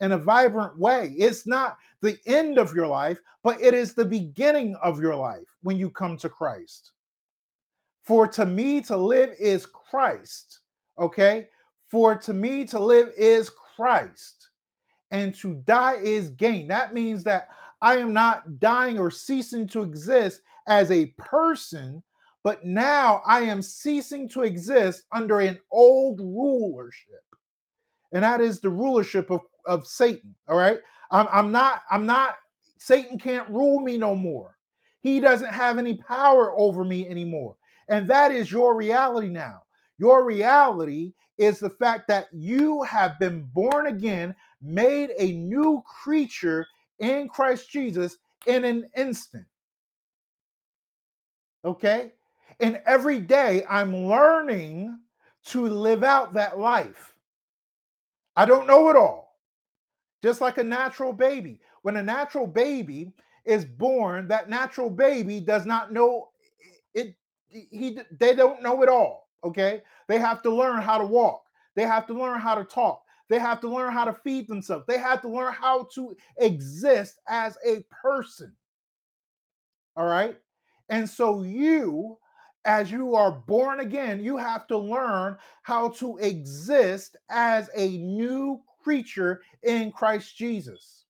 in 0.00 0.12
a 0.12 0.18
vibrant 0.18 0.78
way. 0.78 1.14
It's 1.18 1.46
not 1.46 1.78
the 2.00 2.18
end 2.26 2.58
of 2.58 2.74
your 2.74 2.86
life, 2.86 3.18
but 3.42 3.60
it 3.60 3.74
is 3.74 3.94
the 3.94 4.04
beginning 4.04 4.76
of 4.82 5.00
your 5.00 5.16
life 5.16 5.46
when 5.62 5.76
you 5.76 5.90
come 5.90 6.16
to 6.18 6.28
Christ. 6.28 6.92
For 8.04 8.28
to 8.28 8.46
me 8.46 8.80
to 8.82 8.96
live 8.96 9.34
is 9.38 9.66
Christ. 9.66 10.60
Okay. 10.98 11.48
For 11.90 12.14
to 12.16 12.32
me 12.32 12.64
to 12.66 12.78
live 12.78 13.10
is 13.16 13.50
Christ. 13.50 14.50
And 15.10 15.34
to 15.36 15.54
die 15.66 15.96
is 15.96 16.30
gain. 16.30 16.68
That 16.68 16.94
means 16.94 17.24
that 17.24 17.48
I 17.86 17.98
am 17.98 18.12
not 18.12 18.58
dying 18.58 18.98
or 18.98 19.12
ceasing 19.12 19.68
to 19.68 19.82
exist 19.84 20.40
as 20.66 20.90
a 20.90 21.06
person, 21.18 22.02
but 22.42 22.64
now 22.64 23.22
I 23.24 23.42
am 23.42 23.62
ceasing 23.62 24.28
to 24.30 24.42
exist 24.42 25.04
under 25.12 25.38
an 25.38 25.60
old 25.70 26.18
rulership. 26.18 27.22
And 28.12 28.24
that 28.24 28.40
is 28.40 28.58
the 28.58 28.70
rulership 28.70 29.30
of, 29.30 29.42
of 29.66 29.86
Satan. 29.86 30.34
All 30.48 30.56
right. 30.56 30.80
I'm, 31.12 31.28
I'm 31.30 31.52
not, 31.52 31.82
I'm 31.88 32.06
not, 32.06 32.34
Satan 32.76 33.20
can't 33.20 33.48
rule 33.48 33.78
me 33.78 33.98
no 33.98 34.16
more. 34.16 34.56
He 35.02 35.20
doesn't 35.20 35.54
have 35.54 35.78
any 35.78 35.94
power 35.94 36.58
over 36.58 36.82
me 36.82 37.08
anymore. 37.08 37.54
And 37.88 38.10
that 38.10 38.32
is 38.32 38.50
your 38.50 38.74
reality 38.74 39.28
now. 39.28 39.62
Your 39.98 40.24
reality 40.24 41.12
is 41.38 41.60
the 41.60 41.70
fact 41.70 42.08
that 42.08 42.26
you 42.32 42.82
have 42.82 43.16
been 43.20 43.44
born 43.54 43.86
again, 43.86 44.34
made 44.60 45.12
a 45.20 45.34
new 45.34 45.84
creature 45.86 46.66
in 46.98 47.28
Christ 47.28 47.70
Jesus 47.70 48.16
in 48.46 48.64
an 48.64 48.88
instant. 48.96 49.46
Okay? 51.64 52.12
And 52.60 52.80
every 52.86 53.20
day 53.20 53.64
I'm 53.68 54.06
learning 54.06 54.98
to 55.46 55.66
live 55.66 56.02
out 56.04 56.34
that 56.34 56.58
life. 56.58 57.14
I 58.36 58.44
don't 58.44 58.66
know 58.66 58.88
it 58.90 58.96
all. 58.96 59.36
Just 60.22 60.40
like 60.40 60.58
a 60.58 60.64
natural 60.64 61.12
baby. 61.12 61.60
When 61.82 61.96
a 61.96 62.02
natural 62.02 62.46
baby 62.46 63.12
is 63.44 63.64
born, 63.64 64.28
that 64.28 64.48
natural 64.48 64.90
baby 64.90 65.40
does 65.40 65.66
not 65.66 65.92
know 65.92 66.28
it 66.94 67.14
he 67.48 67.98
they 68.18 68.34
don't 68.34 68.62
know 68.62 68.82
it 68.82 68.88
all, 68.88 69.28
okay? 69.44 69.82
They 70.08 70.18
have 70.18 70.42
to 70.42 70.50
learn 70.50 70.82
how 70.82 70.98
to 70.98 71.06
walk. 71.06 71.44
They 71.74 71.84
have 71.84 72.06
to 72.08 72.14
learn 72.14 72.40
how 72.40 72.54
to 72.54 72.64
talk. 72.64 73.02
They 73.28 73.38
have 73.38 73.60
to 73.60 73.68
learn 73.68 73.92
how 73.92 74.04
to 74.04 74.12
feed 74.12 74.48
themselves. 74.48 74.84
They 74.86 74.98
have 74.98 75.20
to 75.22 75.28
learn 75.28 75.52
how 75.52 75.88
to 75.94 76.16
exist 76.38 77.18
as 77.28 77.58
a 77.66 77.84
person. 78.02 78.52
All 79.96 80.06
right? 80.06 80.36
And 80.88 81.08
so 81.08 81.42
you 81.42 82.18
as 82.66 82.90
you 82.90 83.14
are 83.14 83.30
born 83.30 83.80
again, 83.80 84.22
you 84.22 84.36
have 84.36 84.66
to 84.66 84.76
learn 84.76 85.38
how 85.62 85.88
to 85.90 86.18
exist 86.18 87.16
as 87.30 87.70
a 87.76 87.96
new 87.98 88.60
creature 88.82 89.40
in 89.62 89.92
Christ 89.92 90.36
Jesus. 90.36 91.04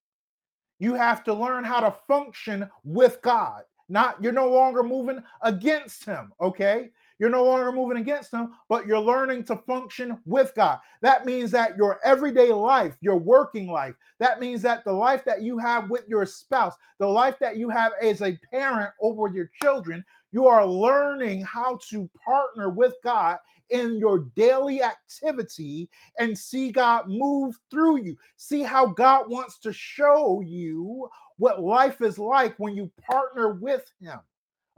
You 0.78 0.94
have 0.94 1.24
to 1.24 1.32
learn 1.32 1.64
how 1.64 1.80
to 1.80 1.96
function 2.06 2.68
with 2.84 3.22
God. 3.22 3.62
Not 3.88 4.22
you're 4.22 4.32
no 4.32 4.50
longer 4.50 4.82
moving 4.82 5.22
against 5.42 6.04
him, 6.04 6.32
okay? 6.40 6.90
You're 7.18 7.30
no 7.30 7.44
longer 7.44 7.72
moving 7.72 7.98
against 7.98 8.32
him, 8.32 8.52
but 8.68 8.86
you're 8.86 9.00
learning 9.00 9.44
to 9.44 9.56
function 9.56 10.18
with 10.26 10.52
God. 10.56 10.78
That 11.02 11.26
means 11.26 11.50
that 11.52 11.76
your 11.76 12.00
everyday 12.04 12.52
life, 12.52 12.96
your 13.00 13.16
working 13.16 13.68
life, 13.70 13.94
that 14.20 14.40
means 14.40 14.62
that 14.62 14.84
the 14.84 14.92
life 14.92 15.24
that 15.24 15.42
you 15.42 15.58
have 15.58 15.90
with 15.90 16.04
your 16.08 16.26
spouse, 16.26 16.74
the 16.98 17.06
life 17.06 17.36
that 17.40 17.56
you 17.56 17.70
have 17.70 17.92
as 18.02 18.22
a 18.22 18.38
parent 18.52 18.90
over 19.00 19.28
your 19.28 19.50
children, 19.62 20.04
you 20.32 20.46
are 20.46 20.66
learning 20.66 21.42
how 21.42 21.78
to 21.90 22.10
partner 22.24 22.70
with 22.70 22.94
God 23.04 23.38
in 23.70 23.98
your 23.98 24.20
daily 24.36 24.82
activity 24.82 25.88
and 26.18 26.36
see 26.36 26.70
God 26.70 27.08
move 27.08 27.56
through 27.70 28.02
you. 28.02 28.16
See 28.36 28.62
how 28.62 28.86
God 28.86 29.30
wants 29.30 29.58
to 29.60 29.72
show 29.72 30.42
you 30.46 31.08
what 31.38 31.62
life 31.62 32.00
is 32.02 32.18
like 32.18 32.54
when 32.58 32.76
you 32.76 32.90
partner 33.10 33.54
with 33.54 33.84
Him. 34.00 34.20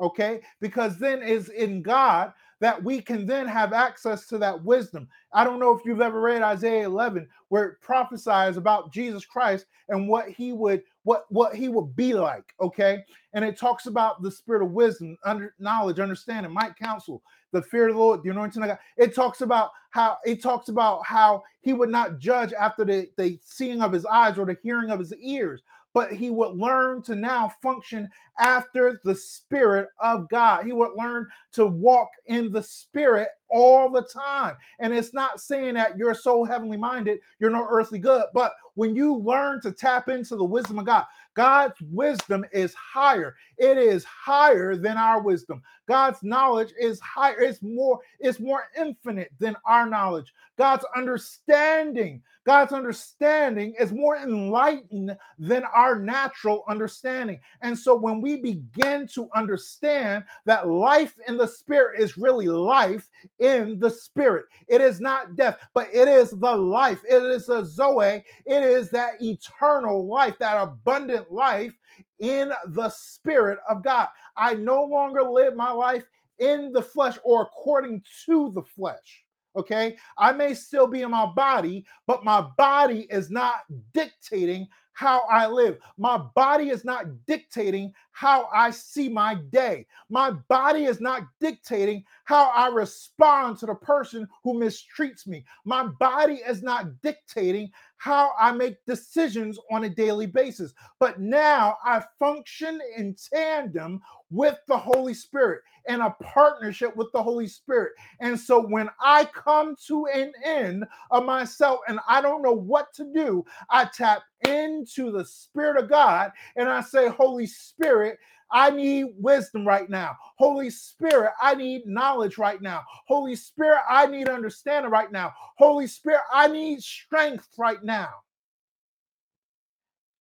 Okay, 0.00 0.40
because 0.61 0.99
then 0.99 1.23
is 1.23 1.49
in 1.49 1.83
God 1.83 2.33
that 2.61 2.83
we 2.83 3.00
can 3.00 3.26
then 3.26 3.47
have 3.47 3.73
access 3.73 4.26
to 4.26 4.38
that 4.38 4.64
wisdom. 4.64 5.09
I 5.33 5.45
don't 5.45 5.61
know 5.61 5.76
if 5.76 5.85
you've 5.85 6.00
ever 6.00 6.21
read 6.21 6.43
Isaiah 6.43 6.87
11 6.87 7.28
where 7.49 7.64
it 7.64 7.81
prophesies 7.81 8.57
about 8.57 8.93
Jesus 8.93 9.25
Christ 9.25 9.67
and 9.88 10.09
what 10.09 10.28
he 10.28 10.52
would 10.52 10.83
what 11.05 11.25
what 11.31 11.55
he 11.55 11.69
would 11.69 11.97
be 11.97 12.14
like, 12.14 12.52
okay? 12.61 13.05
And 13.33 13.45
it 13.45 13.57
talks 13.57 13.87
about 13.87 14.23
the 14.23 14.31
spirit 14.31 14.62
of 14.62 14.73
wisdom, 14.73 15.17
under 15.25 15.55
knowledge, 15.59 16.00
understanding, 16.00 16.52
might 16.52 16.76
counsel, 16.76 17.23
the 17.52 17.62
fear 17.62 17.88
of 17.88 17.95
the 17.95 18.00
Lord, 18.00 18.23
the 18.23 18.31
anointing 18.31 18.62
of 18.62 18.69
God. 18.69 18.78
It 18.97 19.14
talks 19.14 19.40
about 19.40 19.71
how 19.90 20.19
it 20.25 20.43
talks 20.43 20.69
about 20.69 21.07
how 21.07 21.43
he 21.62 21.73
would 21.73 21.90
not 21.90 22.19
judge 22.19 22.52
after 22.52 22.85
the, 22.85 23.09
the 23.17 23.38
seeing 23.43 23.81
of 23.81 23.93
his 23.93 24.05
eyes 24.07 24.37
or 24.38 24.45
the 24.45 24.59
hearing 24.62 24.90
of 24.90 24.99
his 24.99 25.14
ears, 25.14 25.62
but 25.95 26.12
he 26.12 26.30
would 26.30 26.57
learn 26.57 27.02
to 27.02 27.14
now 27.14 27.52
function 27.62 28.09
after 28.38 29.00
the 29.04 29.14
Spirit 29.14 29.88
of 30.00 30.28
God. 30.28 30.64
He 30.64 30.73
would 30.73 30.92
learn 30.97 31.28
to 31.52 31.66
walk 31.66 32.09
in 32.26 32.52
the 32.52 32.62
Spirit 32.62 33.28
all 33.50 33.90
the 33.90 34.02
time. 34.02 34.57
And 34.78 34.92
it's 34.92 35.14
not 35.14 35.40
saying 35.40 35.75
that 35.75 35.97
you're 35.97 36.14
so 36.14 36.45
heavenly 36.45 36.76
minded, 36.76 37.18
you're 37.40 37.50
no 37.50 37.66
earthly 37.68 37.99
good, 37.99 38.25
but 38.35 38.52
when 38.75 38.95
you 38.95 39.16
learn 39.16 39.61
to 39.62 39.73
tap 39.73 40.09
into 40.09 40.37
the 40.37 40.45
wisdom 40.45 40.78
of 40.78 40.87
God, 40.87 41.04
God's 41.35 41.75
wisdom 41.90 42.45
is 42.52 42.75
higher. 42.75 43.35
It 43.59 43.78
is 43.78 44.04
higher 44.04 44.76
than 44.76 44.97
our 44.97 45.21
wisdom. 45.23 45.62
God's 45.88 46.23
knowledge 46.23 46.73
is 46.80 47.00
higher. 47.00 47.40
It's 47.40 47.62
more, 47.62 48.00
it's 48.21 48.40
more 48.40 48.64
infinite 48.78 49.30
than 49.38 49.57
our 49.64 49.88
knowledge. 49.88 50.33
God's 50.57 50.85
understanding, 50.97 52.23
God's 52.49 52.73
understanding 52.73 53.75
is 53.78 53.93
more 53.93 54.17
enlightened 54.17 55.14
than 55.38 55.64
our 55.64 55.99
natural 55.99 56.64
understanding. 56.67 57.38
And 57.61 57.78
so 57.78 57.95
when 57.95 58.23
we 58.23 58.37
begin 58.37 59.07
to 59.09 59.28
understand 59.37 60.25
that 60.47 60.67
life 60.67 61.14
in 61.28 61.37
the 61.37 61.47
spirit 61.47 62.00
is 62.00 62.17
really 62.17 62.49
life 62.49 63.07
in 63.38 63.78
the 63.78 63.90
spirit, 63.90 64.47
it 64.67 64.81
is 64.81 64.99
not 64.99 65.37
death, 65.37 65.59
but 65.75 65.88
it 65.93 66.09
is 66.09 66.31
the 66.31 66.57
life. 66.57 67.02
It 67.07 67.23
is 67.23 67.50
a 67.50 67.67
Zoe. 67.67 68.25
It 68.47 68.62
is 68.62 68.88
that 68.93 69.21
eternal 69.21 70.07
life, 70.07 70.38
that 70.38 70.57
abundant 70.57 71.31
life 71.31 71.75
in 72.19 72.50
the 72.69 72.88
spirit 72.88 73.59
of 73.69 73.85
God. 73.85 74.09
I 74.38 74.55
no 74.55 74.85
longer 74.85 75.23
live 75.23 75.55
my 75.55 75.71
life 75.71 76.05
in 76.38 76.73
the 76.73 76.81
flesh 76.81 77.19
or 77.25 77.43
according 77.43 78.02
to 78.25 78.52
the 78.55 78.62
flesh. 78.62 79.26
Okay. 79.57 79.97
I 80.17 80.33
may 80.33 80.55
still 80.55 80.87
be 80.87 81.02
in 81.02 81.11
my 81.11 81.26
body, 81.26 81.85
but 82.07 82.25
my 82.25 82.47
body 82.57 83.07
is 83.11 83.31
not 83.31 83.62
dictating 83.93 84.69
how 84.99 85.23
I 85.31 85.47
live. 85.47 85.78
My 85.97 86.19
body 86.19 86.71
is 86.71 86.85
not 86.85 87.07
dictating 87.25 87.95
how 88.11 88.49
I 88.52 88.73
see 88.73 89.09
my 89.09 89.37
day. 89.37 89.87
My 90.11 90.33
body 90.33 90.87
is 90.87 91.00
not 91.00 91.23
dictating 91.40 92.02
how 92.25 92.50
I 92.50 92.67
respond 92.67 93.59
to 93.59 93.67
the 93.67 93.76
person 93.76 94.26
who 94.43 94.55
mistreats 94.55 95.25
me. 95.25 95.45
My 95.64 95.85
body 96.00 96.40
is 96.45 96.64
not 96.64 97.00
dictating 97.00 97.71
how 97.99 98.31
I 98.40 98.52
make 98.52 98.85
decisions 98.87 99.59
on 99.71 99.85
a 99.85 99.90
daily 99.90 100.26
basis. 100.26 100.75
But 101.00 101.21
now 101.21 101.76
I 101.85 102.05
function 102.19 102.81
in 102.97 103.17
tandem 103.33 104.00
with 104.31 104.59
the 104.69 104.78
Holy 104.78 105.14
Spirit 105.14 105.62
and 105.88 106.02
a 106.02 106.14
partnership 106.23 106.97
with 106.97 107.09
the 107.12 107.23
Holy 107.23 107.49
Spirit. 107.49 107.93
And 108.21 108.38
so 108.38 108.61
when 108.67 108.90
I 109.00 109.25
come 109.26 109.76
to 109.88 110.07
an 110.07 110.33
end 110.45 110.85
of 111.11 111.25
myself 111.25 111.81
and 111.88 112.00
I 112.09 112.21
don't 112.21 112.43
know 112.43 112.52
what 112.52 112.93
to 112.95 113.12
do, 113.14 113.45
I 113.71 113.87
tap 113.87 114.23
into 114.47 115.12
the 115.12 115.25
Spirit 115.25 115.83
of 115.83 115.90
God 115.90 116.33
and 116.57 116.69
I 116.69 116.83
say, 116.83 117.09
Holy 117.09 117.47
Spirit, 117.47 118.19
I 118.50 118.71
need 118.71 119.07
wisdom 119.17 119.67
right 119.67 119.88
now. 119.88 120.17
Holy 120.37 120.71
Spirit, 120.71 121.33
I 121.40 121.55
need 121.55 121.87
knowledge 121.87 122.38
right 122.38 122.61
now. 122.61 122.85
Holy 123.07 123.37
Spirit, 123.37 123.81
I 123.88 124.07
need 124.07 124.28
understanding 124.28 124.90
right 124.90 125.12
now. 125.12 125.33
Holy 125.57 125.87
Spirit, 125.87 126.23
I 126.33 126.49
need 126.49 126.83
strength 126.83 127.49
right 127.59 127.83
now. 127.83 128.09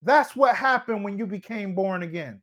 That's 0.02 0.36
what 0.36 0.54
happened 0.54 1.04
when 1.04 1.18
you 1.18 1.26
became 1.26 1.74
born 1.74 2.02
again. 2.02 2.40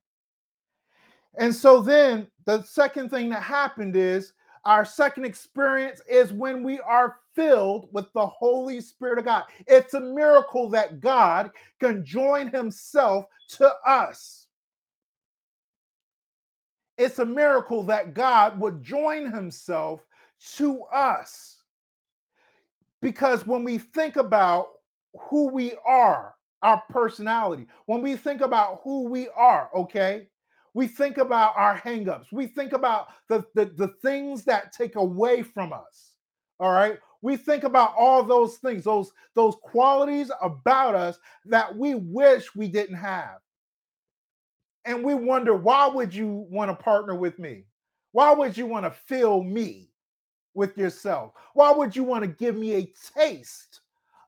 And 1.38 1.54
so 1.54 1.82
then 1.82 2.28
the 2.46 2.64
second 2.64 3.10
thing 3.10 3.30
that 3.30 3.44
happened 3.44 3.96
is 3.96 4.34
our 4.66 4.84
second 4.84 5.26
experience 5.26 6.02
is 6.10 6.34
when 6.34 6.64
we 6.64 6.80
are 6.80 7.18
filled 7.36 7.88
with 7.92 8.12
the 8.14 8.26
Holy 8.26 8.82
Spirit 8.82 9.20
of 9.20 9.26
God. 9.26 9.44
It's 9.68 9.94
a 9.94 10.00
miracle 10.00 10.70
that 10.70 11.02
God 11.02 11.52
can 11.80 12.04
join 12.04 12.48
himself 12.48 13.26
to 13.50 13.72
us. 13.86 14.45
It's 16.98 17.20
a 17.20 17.26
miracle 17.26 17.84
that 17.84 18.14
God 18.14 18.60
would 18.60 18.82
join 18.84 19.32
himself 19.32 20.06
to 20.56 20.84
us. 20.84 21.58
Because 23.02 23.46
when 23.46 23.64
we 23.64 23.78
think 23.78 24.16
about 24.16 24.70
who 25.30 25.50
we 25.50 25.74
are, 25.86 26.36
our 26.62 26.82
personality, 26.90 27.68
when 27.86 28.02
we 28.02 28.16
think 28.16 28.42
about 28.42 28.82
who 28.84 29.04
we 29.04 29.28
are, 29.36 29.70
okay, 29.76 30.28
we 30.74 30.88
think 30.88 31.18
about 31.18 31.54
our 31.56 31.78
hangups. 31.80 32.32
We 32.32 32.48
think 32.48 32.74
about 32.74 33.08
the, 33.30 33.46
the, 33.54 33.66
the 33.66 33.90
things 34.02 34.44
that 34.46 34.74
take 34.74 34.96
away 34.96 35.42
from 35.42 35.72
us. 35.72 36.16
All 36.60 36.72
right. 36.72 36.98
We 37.22 37.38
think 37.38 37.64
about 37.64 37.94
all 37.98 38.24
those 38.24 38.58
things, 38.58 38.84
those, 38.84 39.12
those 39.36 39.56
qualities 39.62 40.32
about 40.42 40.96
us 40.96 41.18
that 41.46 41.76
we 41.76 41.96
wish 41.96 42.56
we 42.56 42.68
didn't 42.68 42.98
have. 42.98 43.40
And 44.86 45.04
we 45.04 45.16
wonder, 45.16 45.56
why 45.56 45.88
would 45.88 46.14
you 46.14 46.46
want 46.50 46.70
to 46.70 46.84
partner 46.84 47.16
with 47.16 47.40
me? 47.40 47.64
Why 48.12 48.32
would 48.34 48.56
you 48.56 48.66
want 48.66 48.86
to 48.86 48.92
fill 48.92 49.44
me 49.44 49.90
with 50.54 50.78
yourself? 50.78 51.34
Why 51.54 51.72
would 51.72 51.96
you 51.96 52.04
want 52.04 52.24
to 52.24 52.28
give 52.28 52.56
me 52.56 52.76
a 52.76 52.94
taste 53.18 53.82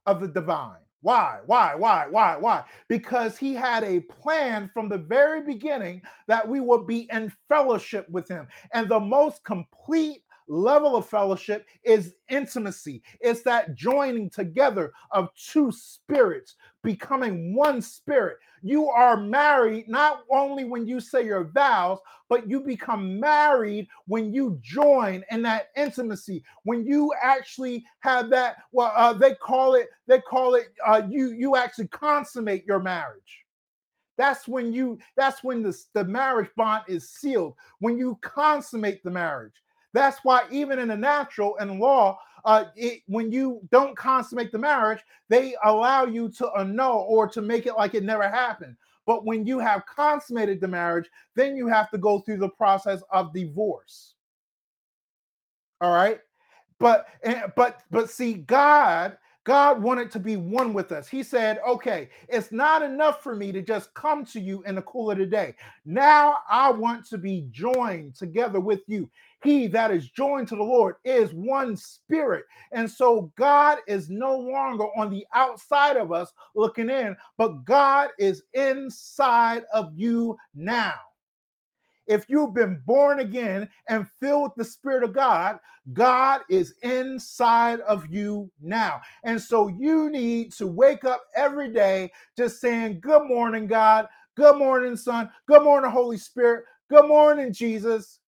of 0.06 0.20
the 0.20 0.28
divine? 0.28 0.80
Why? 1.02 1.40
Why? 1.46 1.76
Why? 1.76 2.08
Why? 2.10 2.38
Why? 2.38 2.64
Because 2.90 3.38
he 3.38 3.54
had 3.54 3.84
a 3.84 4.00
plan 4.02 4.70
from 4.74 4.90
the 4.90 4.98
very 4.98 5.42
beginning 5.42 6.02
that 6.28 6.46
we 6.48 6.60
would 6.60 6.88
be 6.88 7.08
in 7.14 7.32
fellowship 7.48 8.10
with 8.10 8.28
him. 8.28 8.48
And 8.74 8.90
the 8.90 9.00
most 9.00 9.44
complete 9.44 10.24
level 10.48 10.96
of 10.96 11.08
fellowship 11.08 11.66
is 11.84 12.16
intimacy. 12.30 13.02
It's 13.20 13.42
that 13.44 13.76
joining 13.76 14.30
together 14.30 14.94
of 15.12 15.30
two 15.36 15.72
spirits, 15.72 16.56
becoming 16.84 17.56
one 17.56 17.82
spirit. 17.82 18.38
You 18.62 18.90
are 18.90 19.18
married 19.18 19.88
not 19.88 20.24
only 20.32 20.64
when 20.64 20.88
you 20.88 21.00
say 21.00 21.26
your 21.26 21.46
vows, 21.46 22.00
but 22.30 22.50
you 22.50 22.60
become 22.62 23.20
married 23.20 23.88
when 24.08 24.34
you 24.34 24.60
join 24.62 25.24
in 25.32 25.42
that 25.44 25.70
intimacy. 25.76 26.44
When 26.64 26.86
you 26.86 27.14
actually 27.22 27.86
have 28.00 28.30
that, 28.32 28.58
well, 28.72 28.92
uh, 28.96 29.14
they 29.14 29.36
call 29.36 29.76
it, 29.76 29.90
they 30.08 30.20
call 30.20 30.56
it, 30.56 30.74
uh, 30.86 31.04
you 31.10 31.32
you 31.32 31.56
actually 31.56 31.88
consummate 31.88 32.66
your 32.66 32.80
marriage. 32.80 33.46
That's 34.18 34.48
when 34.48 34.74
you, 34.74 34.98
that's 35.16 35.44
when 35.44 35.62
the, 35.62 35.78
the 35.94 36.04
marriage 36.04 36.50
bond 36.58 36.84
is 36.88 37.10
sealed. 37.10 37.54
When 37.80 37.98
you 37.98 38.18
consummate 38.22 39.04
the 39.04 39.12
marriage. 39.12 39.54
That's 39.94 40.20
why 40.24 40.44
even 40.52 40.80
in 40.80 40.90
the 40.90 40.98
natural 40.98 41.58
and 41.58 41.80
law, 41.80 42.20
uh, 42.46 42.66
it, 42.76 43.02
when 43.08 43.32
you 43.32 43.62
don't 43.72 43.96
consummate 43.98 44.52
the 44.52 44.58
marriage, 44.58 45.02
they 45.30 45.56
allow 45.64 46.06
you 46.06 46.30
to 46.30 46.50
annul 46.58 47.06
or 47.10 47.28
to 47.28 47.42
make 47.42 47.66
it 47.66 47.76
like 47.76 47.94
it 47.94 48.04
never 48.04 48.30
happened. 48.30 48.76
But 49.06 49.26
when 49.26 49.46
you 49.46 49.60
have 49.60 49.86
consummated 49.86 50.60
the 50.62 50.68
marriage, 50.68 51.10
then 51.36 51.56
you 51.56 51.68
have 51.68 51.90
to 51.92 51.98
go 51.98 52.20
through 52.20 52.38
the 52.38 52.50
process 52.50 53.02
of 53.12 53.34
divorce. 53.34 54.16
All 55.82 55.94
right. 55.94 56.20
But 56.80 57.08
eh, 57.24 57.48
but 57.56 57.82
but 57.90 58.10
see, 58.10 58.34
God 58.34 59.18
God 59.48 59.82
wanted 59.82 60.12
to 60.12 60.20
be 60.20 60.36
one 60.36 60.74
with 60.74 60.92
us. 60.92 61.08
He 61.08 61.24
said, 61.24 61.60
okay, 61.66 62.10
it's 62.28 62.52
not 62.52 62.82
enough 62.82 63.24
for 63.24 63.34
me 63.34 63.54
to 63.54 63.62
just 63.62 63.94
come 63.94 64.26
to 64.26 64.42
you 64.42 64.62
in 64.64 64.76
the 64.76 64.82
cool 64.82 65.10
of 65.10 65.18
the 65.18 65.26
day. 65.26 65.56
Now 65.86 66.40
I 66.50 66.70
want 66.70 67.06
to 67.08 67.18
be 67.18 67.48
joined 67.50 68.16
together 68.16 68.60
with 68.60 68.82
you. 68.88 69.10
He 69.44 69.68
that 69.68 69.92
is 69.92 70.10
joined 70.10 70.48
to 70.50 70.56
the 70.56 70.64
Lord 70.64 70.96
is 71.06 71.34
one 71.34 71.78
spirit. 71.78 72.46
And 72.72 72.90
so 72.90 73.32
God 73.38 73.80
is 73.88 74.10
no 74.10 74.38
longer 74.38 74.86
on 74.98 75.10
the 75.12 75.26
outside 75.34 75.98
of 75.98 76.12
us 76.12 76.32
looking 76.56 76.90
in, 76.90 77.16
but 77.38 77.66
God 77.66 78.10
is 78.20 78.44
inside 78.54 79.64
of 79.74 79.92
you 79.96 80.38
now 80.56 80.96
if 82.08 82.26
you've 82.30 82.54
been 82.54 82.82
born 82.86 83.20
again 83.20 83.70
and 83.88 84.08
filled 84.20 84.44
with 84.44 84.56
the 84.58 84.66
Spirit 84.66 85.04
of 85.04 85.14
God, 85.14 85.60
God 85.94 86.42
is 86.50 86.74
inside 86.82 87.80
of 87.82 88.08
you 88.10 88.50
now. 88.62 89.02
And 89.24 89.42
so 89.42 89.68
you 89.68 90.10
need 90.10 90.52
to 90.54 90.68
wake 90.68 91.04
up 91.06 91.24
every 91.36 91.72
day 91.72 92.12
just 92.38 92.60
saying, 92.60 93.00
Good 93.02 93.28
morning, 93.28 93.68
God. 93.68 94.08
Good 94.36 94.58
morning, 94.58 94.96
Son. 94.96 95.30
Good 95.48 95.64
morning, 95.64 95.92
Holy 95.92 96.18
Spirit. 96.18 96.66
Good 96.90 97.08
morning, 97.08 97.54
Jesus. 97.54 98.20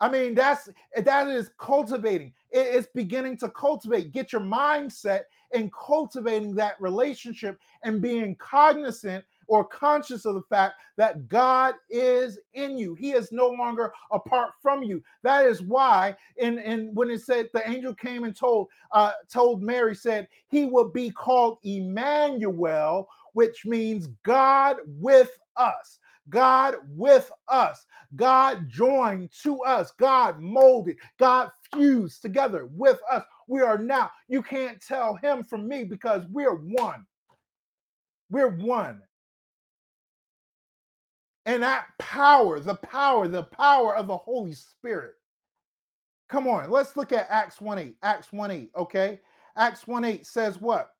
I 0.00 0.10
mean, 0.10 0.34
that's 0.34 0.68
that 0.96 1.28
is 1.28 1.50
cultivating. 1.58 2.32
It's 2.50 2.88
beginning 2.94 3.38
to 3.38 3.48
cultivate. 3.48 4.12
Get 4.12 4.32
your 4.32 4.42
mindset 4.42 5.22
in 5.52 5.70
cultivating 5.70 6.54
that 6.56 6.80
relationship 6.80 7.58
and 7.82 8.02
being 8.02 8.36
cognizant 8.36 9.24
or 9.48 9.64
conscious 9.64 10.24
of 10.24 10.34
the 10.34 10.42
fact 10.42 10.74
that 10.96 11.28
God 11.28 11.74
is 11.88 12.38
in 12.54 12.76
you. 12.76 12.94
He 12.94 13.12
is 13.12 13.30
no 13.32 13.48
longer 13.48 13.92
apart 14.10 14.52
from 14.60 14.82
you. 14.82 15.02
That 15.22 15.46
is 15.46 15.62
why, 15.62 16.16
in, 16.36 16.58
in 16.58 16.94
when 16.94 17.10
it 17.10 17.22
said 17.22 17.48
the 17.52 17.68
angel 17.68 17.94
came 17.94 18.24
and 18.24 18.36
told 18.36 18.68
uh, 18.92 19.12
told 19.30 19.62
Mary, 19.62 19.94
said 19.94 20.28
he 20.48 20.66
will 20.66 20.88
be 20.88 21.10
called 21.10 21.58
Emmanuel, 21.62 23.08
which 23.32 23.64
means 23.64 24.08
God 24.24 24.76
with 24.86 25.30
us. 25.56 26.00
God 26.28 26.76
with 26.88 27.30
us, 27.48 27.86
God 28.14 28.68
joined 28.68 29.30
to 29.42 29.62
us, 29.62 29.92
God 29.98 30.40
molded, 30.40 30.96
God 31.18 31.50
fused 31.72 32.22
together 32.22 32.66
with 32.72 32.98
us. 33.10 33.24
We 33.48 33.60
are 33.60 33.78
now, 33.78 34.10
you 34.28 34.42
can't 34.42 34.80
tell 34.80 35.14
him 35.14 35.44
from 35.44 35.68
me 35.68 35.84
because 35.84 36.22
we're 36.30 36.56
one. 36.56 37.06
We're 38.30 38.56
one. 38.56 39.02
And 41.44 41.62
that 41.62 41.86
power, 41.98 42.58
the 42.58 42.74
power, 42.74 43.28
the 43.28 43.44
power 43.44 43.96
of 43.96 44.08
the 44.08 44.16
Holy 44.16 44.54
Spirit. 44.54 45.14
Come 46.28 46.48
on, 46.48 46.70
let's 46.70 46.96
look 46.96 47.12
at 47.12 47.28
Acts 47.30 47.60
1 47.60 47.78
8. 47.78 47.96
Acts 48.02 48.32
1 48.32 48.50
8, 48.50 48.70
okay? 48.76 49.20
Acts 49.56 49.86
1 49.86 50.04
8 50.04 50.26
says 50.26 50.60
what? 50.60 50.90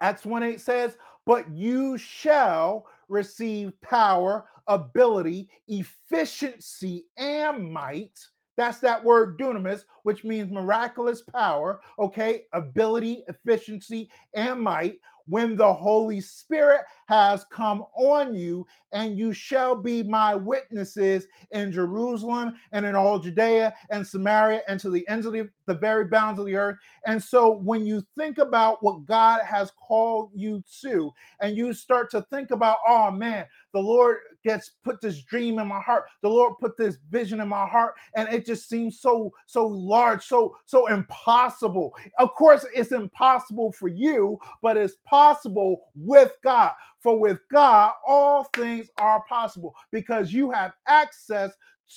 Acts 0.00 0.24
1 0.24 0.42
8 0.42 0.60
says, 0.60 0.96
But 1.26 1.50
you 1.50 1.98
shall 1.98 2.86
receive 3.08 3.72
power, 3.80 4.46
ability, 4.66 5.48
efficiency, 5.68 7.06
and 7.16 7.72
might. 7.72 8.18
That's 8.56 8.78
that 8.80 9.04
word 9.04 9.38
dunamis, 9.38 9.84
which 10.02 10.24
means 10.24 10.50
miraculous 10.50 11.22
power, 11.22 11.80
okay? 11.98 12.44
Ability, 12.52 13.24
efficiency, 13.28 14.10
and 14.34 14.60
might 14.60 14.98
when 15.26 15.56
the 15.56 15.72
Holy 15.72 16.20
Spirit 16.20 16.82
has 17.06 17.44
come 17.50 17.84
on 17.96 18.34
you, 18.34 18.66
and 18.92 19.18
you 19.18 19.32
shall 19.32 19.76
be 19.76 20.02
my 20.02 20.34
witnesses 20.34 21.26
in 21.50 21.70
Jerusalem 21.70 22.54
and 22.72 22.86
in 22.86 22.94
all 22.94 23.18
Judea 23.18 23.74
and 23.90 24.06
Samaria 24.06 24.62
and 24.68 24.80
to 24.80 24.90
the 24.90 25.06
ends 25.08 25.26
of 25.26 25.32
the, 25.32 25.48
the 25.66 25.74
very 25.74 26.06
bounds 26.06 26.40
of 26.40 26.46
the 26.46 26.56
earth. 26.56 26.78
And 27.04 27.22
so 27.22 27.58
when 27.58 27.84
you 27.84 28.02
think 28.16 28.38
about 28.38 28.82
what 28.82 29.04
God 29.04 29.42
has 29.42 29.72
called 29.72 30.30
you 30.34 30.62
to, 30.82 31.12
and 31.40 31.56
you 31.56 31.72
start 31.72 32.10
to 32.12 32.22
think 32.30 32.50
about, 32.50 32.78
oh 32.86 33.10
man, 33.10 33.46
the 33.72 33.80
Lord 33.80 34.18
gets 34.46 34.70
put 34.84 35.00
this 35.00 35.22
dream 35.22 35.58
in 35.58 35.66
my 35.66 35.80
heart. 35.80 36.04
The 36.22 36.28
Lord 36.28 36.54
put 36.60 36.76
this 36.76 36.98
vision 37.10 37.40
in 37.40 37.48
my 37.48 37.66
heart, 37.66 37.94
and 38.14 38.32
it 38.32 38.46
just 38.46 38.68
seems 38.68 39.00
so 39.00 39.32
so 39.46 39.66
large, 39.66 40.24
so 40.24 40.56
so 40.64 40.86
impossible. 40.86 41.94
Of 42.18 42.34
course, 42.34 42.64
it's 42.74 42.92
impossible 42.92 43.72
for 43.72 43.88
you, 43.88 44.38
but 44.62 44.76
it's 44.76 44.96
possible 45.04 45.86
with 45.96 46.32
God. 46.44 46.72
For 47.00 47.18
with 47.18 47.40
God, 47.52 47.92
all 48.06 48.44
things 48.54 48.88
are 48.98 49.22
possible 49.28 49.74
because 49.90 50.32
you 50.32 50.50
have 50.52 50.72
access 50.86 51.52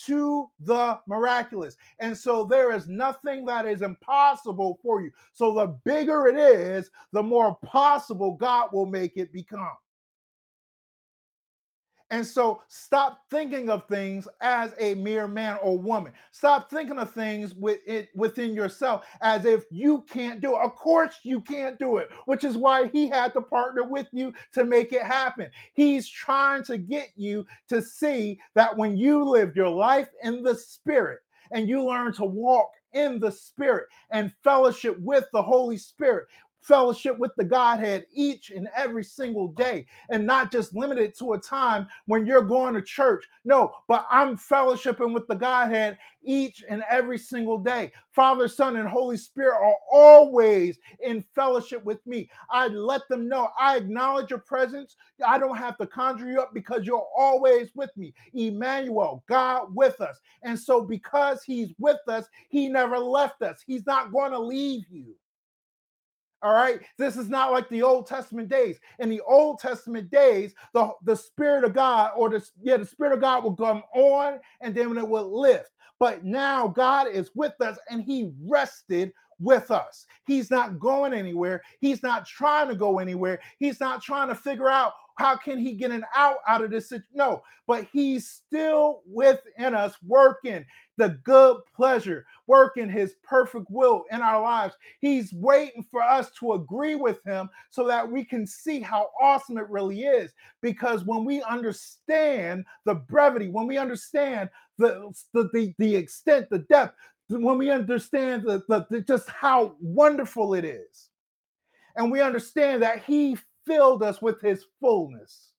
to 0.06 0.48
the 0.60 1.00
miraculous. 1.08 1.76
And 2.00 2.18
so 2.18 2.46
there 2.46 2.72
is 2.74 2.88
nothing 2.88 3.46
that 3.46 3.66
is 3.66 3.82
impossible 3.82 4.80
for 4.84 5.02
you. 5.02 5.12
So 5.34 5.54
the 5.54 5.68
bigger 5.86 6.28
it 6.28 6.38
is, 6.38 6.90
the 7.12 7.24
more 7.24 7.58
possible 7.64 8.34
God 8.34 8.70
will 8.74 8.86
make 8.86 9.18
it 9.18 9.34
become. 9.34 9.78
And 12.12 12.26
so 12.26 12.64
stop 12.68 13.22
thinking 13.30 13.70
of 13.70 13.88
things 13.88 14.28
as 14.42 14.74
a 14.80 14.96
mere 14.96 15.28
man 15.28 15.60
or 15.62 15.78
woman. 15.78 16.12
Stop 16.32 16.70
thinking 16.70 16.98
of 16.98 17.12
things 17.12 17.54
with 17.54 17.80
it 17.86 18.10
within 18.16 18.54
yourself 18.54 19.06
as 19.22 19.46
if 19.46 19.66
you 19.70 20.04
can't 20.10 20.42
do 20.42 20.56
it. 20.56 20.62
Of 20.62 20.76
course 20.76 21.20
you 21.24 21.40
can't 21.42 21.78
do 21.78 21.98
it, 21.98 22.10
which 22.26 22.44
is 22.44 22.58
why 22.58 22.88
he 22.88 23.08
had 23.08 23.34
to 23.34 23.42
partner 23.42 23.84
with 23.84 24.08
you 24.12 24.34
to 24.54 24.64
make 24.64 24.92
it 24.92 25.04
happen. 25.04 25.52
He's 25.74 26.10
trying 26.10 26.64
to 26.64 26.80
get 26.80 27.10
you 27.16 27.46
to 27.68 27.82
see 27.82 28.40
that 28.56 28.76
when 28.76 28.98
you 28.98 29.24
live 29.24 29.56
your 29.56 29.70
life 29.70 30.10
in 30.24 30.42
the 30.42 30.56
spirit 30.56 31.20
and 31.52 31.70
you 31.70 31.84
learn 31.84 32.14
to 32.14 32.26
walk 32.26 32.72
in 32.94 33.20
the 33.20 33.32
spirit 33.32 33.88
and 34.10 34.34
fellowship 34.44 34.98
with 35.00 35.26
the 35.32 35.42
Holy 35.42 35.78
Spirit, 35.78 36.28
fellowship 36.62 37.18
with 37.18 37.32
the 37.38 37.44
Godhead 37.44 38.06
each 38.14 38.52
and 38.52 38.68
every 38.76 39.04
single 39.04 39.50
day 39.50 39.86
and 40.10 40.26
not 40.26 40.52
just 40.52 40.76
limited 40.76 41.18
to 41.20 41.34
a 41.34 41.40
time 41.40 41.88
when 42.06 42.26
you're 42.26 42.42
going 42.42 42.74
to 42.74 42.82
church. 42.82 43.26
No, 43.46 43.74
but 43.88 44.06
I'm 44.10 44.38
fellowshipping 44.38 45.14
with 45.14 45.28
the 45.28 45.36
Godhead 45.36 45.98
each 46.24 46.64
and 46.70 46.84
every 46.90 47.18
single 47.18 47.58
day. 47.58 47.92
Father, 48.12 48.48
Son, 48.48 48.76
and 48.76 48.88
Holy 48.88 49.18
Spirit 49.18 49.56
are 49.56 49.76
always 49.92 50.78
in 51.02 51.24
fellowship 51.34 51.84
with 51.86 52.06
me. 52.06 52.30
I 52.50 52.68
let 52.68 53.08
them 53.10 53.30
know 53.30 53.50
I 53.60 53.78
acknowledge 53.78 54.30
your 54.30 54.40
presence. 54.40 54.96
I 55.26 55.38
don't 55.38 55.58
have 55.58 55.78
to 55.78 55.88
conjure 55.88 56.30
you 56.30 56.42
up 56.42 56.54
because 56.54 56.86
you're 56.86 57.08
always 57.18 57.70
with 57.76 57.96
me. 57.96 58.14
Emmanuel, 58.34 59.24
God 59.28 59.74
with 59.74 60.02
us. 60.02 60.20
And 60.44 60.60
so, 60.60 60.82
because 60.82 61.44
He's 61.44 61.74
with 61.80 62.00
us, 62.08 62.26
He 62.50 62.68
never 62.68 62.98
left 62.98 63.42
us. 63.42 63.64
He's 63.66 63.86
not 63.86 64.12
going 64.12 64.32
to 64.32 64.40
leave 64.40 64.84
you. 64.90 65.16
All 66.42 66.54
right. 66.54 66.80
This 66.98 67.18
is 67.18 67.30
not 67.30 67.52
like 67.52 67.68
the 67.70 67.84
Old 67.84 68.08
Testament 68.08 68.50
days. 68.50 68.80
In 69.00 69.10
the 69.10 69.22
Old 69.22 69.60
Testament 69.60 70.10
days, 70.10 70.54
the, 70.74 70.92
the 71.04 71.16
Spirit 71.16 71.64
of 71.66 71.74
God, 71.74 72.12
or 72.16 72.30
the 72.30 72.46
yeah, 72.62 72.78
the 72.78 72.86
Spirit 72.86 73.14
of 73.14 73.22
God 73.22 73.44
will 73.44 73.56
come 73.56 73.84
on 73.94 74.40
and 74.62 74.74
then 74.74 74.98
it 74.98 75.08
will 75.08 75.40
lift. 75.42 75.72
But 76.00 76.24
now 76.24 76.68
God 76.68 77.08
is 77.08 77.32
with 77.36 77.60
us 77.60 77.78
and 77.90 78.02
He 78.02 78.32
rested 78.48 79.12
with 79.40 79.72
us. 79.72 80.06
He's 80.26 80.52
not 80.52 80.80
going 80.80 81.14
anywhere. 81.14 81.62
He's 81.80 82.04
not 82.04 82.26
trying 82.26 82.68
to 82.70 82.76
go 82.76 83.00
anywhere. 83.00 83.40
He's 83.58 83.80
not 83.80 84.02
trying 84.02 84.30
to 84.30 84.36
figure 84.36 84.70
out 84.70 84.94
how 85.20 85.36
can 85.36 85.58
he 85.60 85.74
get 85.74 85.92
an 85.92 86.06
out 86.16 86.38
out 86.48 86.64
of 86.64 86.72
this. 86.72 86.94
No, 87.14 87.44
but 87.68 87.88
he's 87.92 88.28
still 88.28 89.02
within 89.06 89.76
us 89.76 89.96
working 90.06 90.66
the 90.98 91.20
good 91.24 91.58
pleasure, 91.76 92.26
working 92.48 92.90
his 92.90 93.16
perfect 93.24 93.68
will 93.70 94.06
in 94.12 94.22
our 94.22 94.42
lives. 94.42 94.76
He's 95.00 95.34
waiting 95.34 95.86
for 95.92 96.02
us 96.02 96.32
to 96.40 96.54
agree 96.54 96.96
with 96.96 97.24
him 97.26 97.50
so 97.70 97.86
that 97.88 98.10
we 98.10 98.24
can 98.24 98.48
see 98.48 98.80
how 98.80 99.10
awesome 99.22 99.58
it 99.58 99.70
really 99.70 100.04
is. 100.04 100.32
Because 100.62 101.06
when 101.06 101.26
we 101.26 101.42
understand 101.44 102.66
the 102.86 102.96
brevity, 102.96 103.50
when 103.50 103.68
we 103.68 103.78
understand 103.78 104.50
the, 104.78 105.12
the, 105.34 105.50
the, 105.54 105.74
the 105.80 105.96
extent, 105.96 106.50
the 106.50 106.60
depth, 106.60 106.96
when 107.30 107.58
we 107.58 107.70
understand 107.70 108.44
the, 108.44 108.64
the, 108.68 108.88
the, 108.90 109.02
just 109.02 109.30
how 109.30 109.76
wonderful 109.80 110.56
it 110.56 110.66
is, 110.66 111.10
and 111.96 112.12
we 112.12 112.22
understand 112.22 112.82
that 112.84 113.04
He 113.06 113.38
filled 113.68 114.04
us 114.04 114.22
with 114.22 114.42
His 114.42 114.66
fullness, 114.82 115.52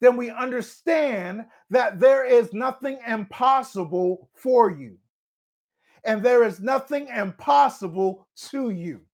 then 0.00 0.16
we 0.16 0.30
understand 0.30 1.46
that 1.70 1.98
there 1.98 2.24
is 2.24 2.52
nothing 2.52 2.98
impossible 3.06 4.28
for 4.34 4.70
you, 4.70 4.96
and 6.04 6.22
there 6.22 6.44
is 6.44 6.60
nothing 6.60 7.08
impossible 7.08 8.28
to 8.50 8.70
you. 8.70 9.05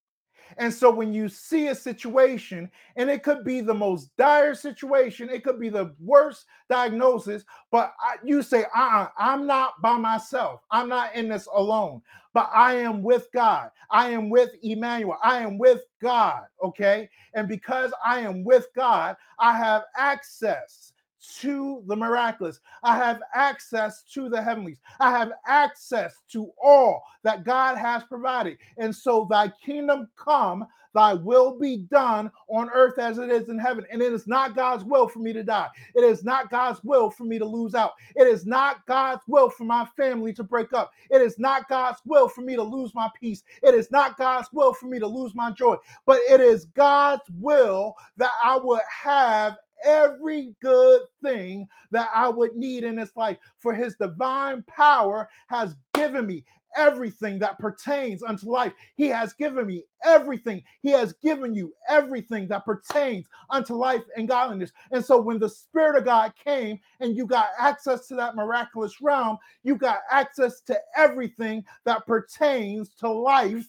And 0.59 0.73
so 0.73 0.91
when 0.91 1.13
you 1.13 1.29
see 1.29 1.69
a 1.69 1.75
situation, 1.75 2.71
and 2.97 3.11
it 3.11 3.23
could 3.23 3.45
be 3.45 3.61
the 3.61 3.75
most 3.75 4.17
dire 4.17 4.55
situation, 4.55 5.31
it 5.31 5.45
could 5.45 5.59
be 5.59 5.69
the 5.69 5.95
worst 6.01 6.47
diagnosis, 6.69 7.45
but 7.71 7.95
I, 8.01 8.17
you 8.25 8.43
say, 8.43 8.65
uh-uh, 8.75 9.09
I'm 9.19 9.47
not 9.47 9.81
by 9.83 9.97
myself. 9.97 10.61
I'm 10.71 10.89
not 10.89 11.15
in 11.15 11.29
this 11.29 11.47
alone, 11.53 12.03
but 12.35 12.51
I 12.55 12.75
am 12.75 13.03
with 13.03 13.29
God. 13.33 13.71
I 13.91 14.11
am 14.11 14.31
with 14.31 14.51
Emmanuel. 14.63 15.19
I 15.23 15.39
am 15.39 15.59
with 15.59 15.83
God. 16.01 16.43
Okay. 16.63 17.09
And 17.35 17.49
because 17.49 17.93
I 18.05 18.21
am 18.21 18.45
with 18.45 18.67
God, 18.75 19.17
I 19.39 19.57
have 19.57 19.83
access 19.97 20.92
to 21.41 21.83
the 21.87 21.97
miraculous. 21.97 22.61
I 22.83 22.97
have 22.97 23.21
access 23.35 24.03
to 24.15 24.29
the 24.29 24.43
heavenlies. 24.43 24.79
I 25.01 25.11
have 25.11 25.33
access 25.47 26.15
to 26.33 26.51
all 26.63 27.03
that 27.23 27.45
God 27.45 27.79
has 27.79 28.03
provided. 28.05 28.59
And 28.79 28.95
so, 28.95 29.27
thy 29.31 29.53
kingdom 29.65 30.09
come, 30.17 30.67
thy 30.95 31.15
will 31.15 31.59
be 31.59 31.79
done 31.91 32.31
on 32.49 32.69
earth 32.71 32.99
as 32.99 33.19
it 33.19 33.31
is 33.31 33.49
in 33.49 33.59
heaven. 33.59 33.87
And 33.91 34.03
it 34.03 34.13
is 34.13 34.27
not 34.27 34.55
God's 34.55 34.85
will 34.85 35.09
for 35.09 35.21
me 35.21 35.33
to 35.33 35.43
die. 35.43 35.69
It 35.95 36.05
is 36.05 36.25
not 36.25 36.51
God's 36.51 36.81
will 36.85 37.11
for 37.11 37.25
me 37.25 37.39
to 37.39 37.45
lose 37.45 37.75
out. 37.75 37.93
It 38.17 38.27
is 38.27 38.45
not 38.45 38.85
God's 38.87 39.23
will 39.27 39.49
for 39.49 39.65
my 39.65 39.87
family 39.97 40.33
to 40.35 40.43
break 40.43 40.73
up. 40.73 40.91
It 41.11 41.23
is 41.23 41.39
not 41.39 41.69
God's 41.69 42.01
will 42.05 42.29
for 42.29 42.43
me 42.43 42.57
to 42.57 42.63
lose 42.63 42.95
my 42.95 43.09
peace. 43.19 43.43
It 43.63 43.75
is 43.75 43.91
not 43.91 44.19
God's 44.19 44.49
will 44.53 44.75
for 44.75 44.87
me 44.87 44.99
to 44.99 45.07
lose 45.07 45.35
my 45.35 45.51
joy. 45.53 45.77
But 46.05 46.21
it 46.29 46.41
is 46.41 46.67
God's 46.67 47.23
will 47.39 47.95
that 48.17 48.33
I 48.43 48.59
would 48.59 48.83
have 49.05 49.57
every 49.85 50.55
good 50.63 51.03
thing 51.23 51.69
that 51.91 52.09
I 52.15 52.29
would 52.29 52.57
need 52.57 52.85
in 52.85 52.97
this 52.97 53.17
life. 53.17 53.39
For 53.59 53.75
his 53.75 53.97
divine 53.97 54.63
power 54.65 55.29
has 55.49 55.75
given 55.95 56.27
me 56.27 56.45
everything 56.77 57.39
that 57.41 57.59
pertains 57.59 58.23
unto 58.23 58.51
life. 58.51 58.73
He 58.97 59.09
has 59.09 59.33
given 59.33 59.67
me 59.67 59.85
everything. 60.05 60.63
He 60.83 60.91
has 60.91 61.13
given 61.15 61.55
you 61.55 61.73
everything 61.89 62.49
that 62.49 62.65
pertains 62.65 63.27
unto 63.51 63.75
life 63.75 64.03
and 64.17 64.29
godliness. 64.29 64.73
And 64.91 65.05
so 65.05 65.21
when 65.21 65.39
the 65.39 65.49
Spirit 65.49 65.97
of 65.99 66.05
God 66.05 66.33
came 66.45 66.79
and 67.01 67.17
you 67.17 67.27
got 67.27 67.49
access 67.59 68.07
to 68.09 68.15
that 68.17 68.37
miraculous 68.37 69.01
realm, 69.01 69.39
you 69.63 69.77
got 69.77 70.01
access 70.11 70.61
to 70.63 70.79
everything 70.97 71.65
that 71.85 72.07
pertains 72.07 72.91
to 73.01 73.09
life 73.11 73.67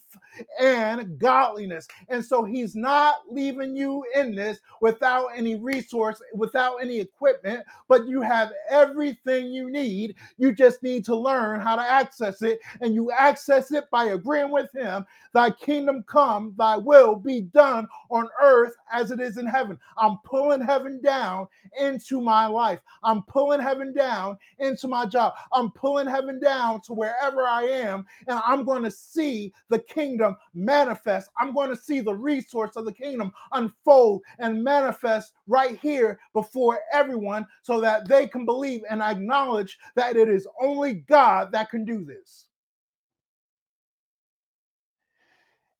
and 0.60 1.18
godliness. 1.20 1.88
And 2.10 2.24
so 2.24 2.44
he's 2.44 2.76
not 2.76 3.18
leaving 3.30 3.76
you 3.76 4.04
in 4.16 4.36
this 4.36 4.60
without 4.82 5.28
any 5.36 5.56
resource, 5.56 6.22
without 6.34 6.78
any 6.82 7.00
equipment, 7.00 7.66
but 7.88 8.08
you 8.08 8.22
have 8.22 8.52
everything 8.70 9.48
you 9.48 9.70
need. 9.70 10.16
You 10.38 10.54
just 10.54 10.84
need 10.84 11.06
to 11.06 11.16
learn 11.16 11.62
how 11.62 11.76
to 11.76 11.82
access 11.82 12.42
it. 12.42 12.60
And 12.82 12.92
you 12.93 13.12
access 13.12 13.71
it 13.71 13.89
by 13.91 14.06
agreeing 14.06 14.51
with 14.51 14.71
him. 14.73 15.06
Thy 15.34 15.49
kingdom 15.49 16.03
come, 16.08 16.53
thy 16.58 16.77
will 16.77 17.15
be 17.15 17.41
done 17.41 17.88
on 18.10 18.27
earth 18.41 18.73
as 18.91 19.12
it 19.12 19.19
is 19.19 19.38
in 19.38 19.47
heaven. 19.47 19.79
I'm 19.97 20.17
pulling 20.23 20.62
heaven 20.62 21.01
down 21.01 21.47
into 21.79 22.21
my 22.21 22.45
life. 22.45 22.79
I'm 23.03 23.23
pulling 23.23 23.60
heaven 23.60 23.93
down 23.93 24.38
into 24.60 24.88
my 24.88 25.06
job. 25.06 25.34
I'm 25.51 25.71
pulling 25.71 26.08
heaven 26.08 26.39
down 26.39 26.82
to 26.82 26.93
wherever 26.93 27.47
I 27.47 27.63
am, 27.63 28.06
and 28.27 28.39
I'm 28.45 28.63
going 28.63 28.84
to 28.84 28.91
see 28.91 29.53
the 29.69 29.79
kingdom 29.79 30.36
manifest. 30.53 31.29
I'm 31.39 31.53
going 31.53 31.69
to 31.69 31.75
see 31.75 32.01
the 32.01 32.13
resource 32.13 32.75
of 32.75 32.86
the 32.86 32.93
kingdom 32.93 33.32
unfold 33.51 34.21
and 34.39 34.63
manifest 34.63 35.34
right 35.47 35.79
here 35.82 36.19
before 36.34 36.79
everyone 36.91 37.47
so 37.62 37.82
that 37.82 38.08
they 38.08 38.27
can 38.27 38.45
believe 38.45 38.82
and 38.89 39.01
acknowledge 39.01 39.77
that 39.95 40.15
it 40.15 40.29
is 40.29 40.47
only 40.62 40.93
God 40.93 41.51
that 41.51 41.69
can 41.69 41.86
do 41.86 42.03
this. 42.06 42.45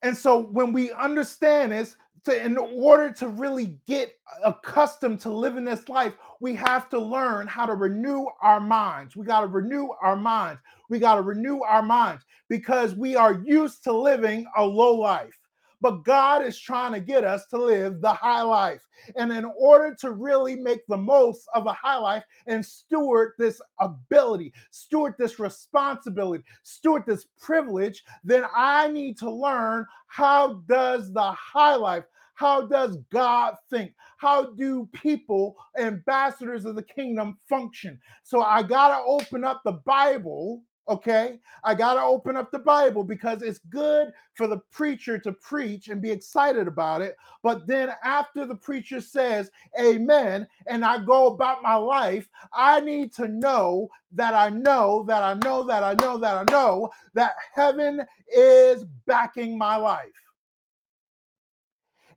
And 0.04 0.16
so 0.16 0.40
when 0.40 0.74
we 0.74 0.92
understand 0.92 1.72
this, 1.72 1.96
to, 2.26 2.46
in 2.46 2.58
order 2.58 3.12
to 3.12 3.28
really 3.28 3.78
get 3.88 4.14
accustomed 4.46 5.20
to 5.22 5.30
living 5.30 5.66
this 5.66 5.90
life, 5.90 6.14
we 6.40 6.56
have 6.56 6.90
to 6.90 7.00
learn 7.00 7.48
how 7.48 7.66
to 7.66 7.74
renew 7.74 8.26
our 8.42 8.60
minds. 8.60 9.16
We 9.16 9.26
got 9.26 9.42
to 9.42 9.48
renew 9.48 9.90
our 10.02 10.16
minds. 10.16 10.62
We 10.90 11.00
got 11.00 11.16
to 11.16 11.22
renew 11.22 11.62
our 11.62 11.82
minds 11.82 12.24
because 12.50 12.96
we 12.96 13.16
are 13.16 13.42
used 13.46 13.84
to 13.86 13.94
living 13.94 14.46
a 14.58 14.64
low 14.64 14.94
life. 14.94 15.38
But 15.84 16.04
God 16.06 16.46
is 16.46 16.58
trying 16.58 16.94
to 16.94 17.02
get 17.02 17.26
us 17.26 17.46
to 17.48 17.58
live 17.58 18.00
the 18.00 18.14
high 18.14 18.42
life. 18.42 18.82
And 19.18 19.34
in 19.34 19.44
order 19.60 19.94
to 20.00 20.12
really 20.12 20.56
make 20.56 20.80
the 20.88 20.98
most 20.98 21.46
of 21.54 21.68
a 21.68 21.74
high 21.74 21.98
life 21.98 22.24
and 22.48 22.66
steward 22.66 23.34
this 23.38 23.62
ability, 23.82 24.54
steward 24.72 25.16
this 25.20 25.40
responsibility, 25.40 26.46
steward 26.64 27.04
this 27.06 27.26
privilege, 27.42 28.02
then 28.24 28.46
I 28.56 28.88
need 28.88 29.18
to 29.20 29.30
learn 29.30 29.86
how 30.08 30.64
does 30.70 31.12
the 31.12 31.32
high 31.34 31.76
life 31.76 32.06
how 32.36 32.66
does 32.66 32.98
God 33.12 33.56
think? 33.70 33.94
How 34.18 34.46
do 34.56 34.90
people, 34.92 35.56
ambassadors 35.78 36.66
of 36.66 36.76
the 36.76 36.84
kingdom, 36.84 37.38
function? 37.48 38.00
So 38.24 38.42
I 38.42 38.64
got 38.64 38.88
to 38.88 39.04
open 39.06 39.44
up 39.44 39.62
the 39.64 39.74
Bible 39.86 40.64
Okay, 40.90 41.40
I 41.64 41.76
got 41.76 41.94
to 41.94 42.02
open 42.02 42.36
up 42.36 42.52
the 42.52 42.60
Bible 42.60 43.06
because 43.06 43.42
it's 43.42 43.60
good 43.70 44.12
for 44.34 44.48
the 44.48 44.58
preacher 44.70 45.18
to 45.18 45.32
preach 45.32 45.88
and 45.88 46.02
be 46.02 46.12
excited 46.12 46.68
about 46.68 47.02
it. 47.02 47.16
But 47.42 47.68
then, 47.68 47.94
after 48.04 48.46
the 48.46 48.56
preacher 48.56 49.00
says 49.00 49.50
amen, 49.80 50.46
and 50.68 50.84
I 50.84 50.98
go 51.04 51.28
about 51.28 51.64
my 51.64 51.76
life, 51.76 52.28
I 52.54 52.82
need 52.82 53.14
to 53.14 53.30
know 53.30 53.88
that 54.12 54.34
I 54.34 54.50
know 54.50 55.06
that 55.08 55.24
I 55.24 55.36
know 55.36 55.64
that 55.64 55.84
I 55.84 55.94
know 55.94 56.18
that 56.18 56.36
I 56.36 56.52
know 56.52 56.90
that 57.14 57.36
heaven 57.54 58.02
is 58.28 58.84
backing 59.06 59.58
my 59.58 59.78
life. 59.78 60.10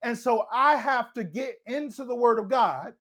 And 0.03 0.19
so 0.19 0.47
I 0.53 0.75
have 0.77 1.13
to 1.15 1.23
get 1.23 1.59
into 1.67 2.05
the 2.05 2.17
Word 2.17 2.41
of 2.41 2.49
God 2.49 2.95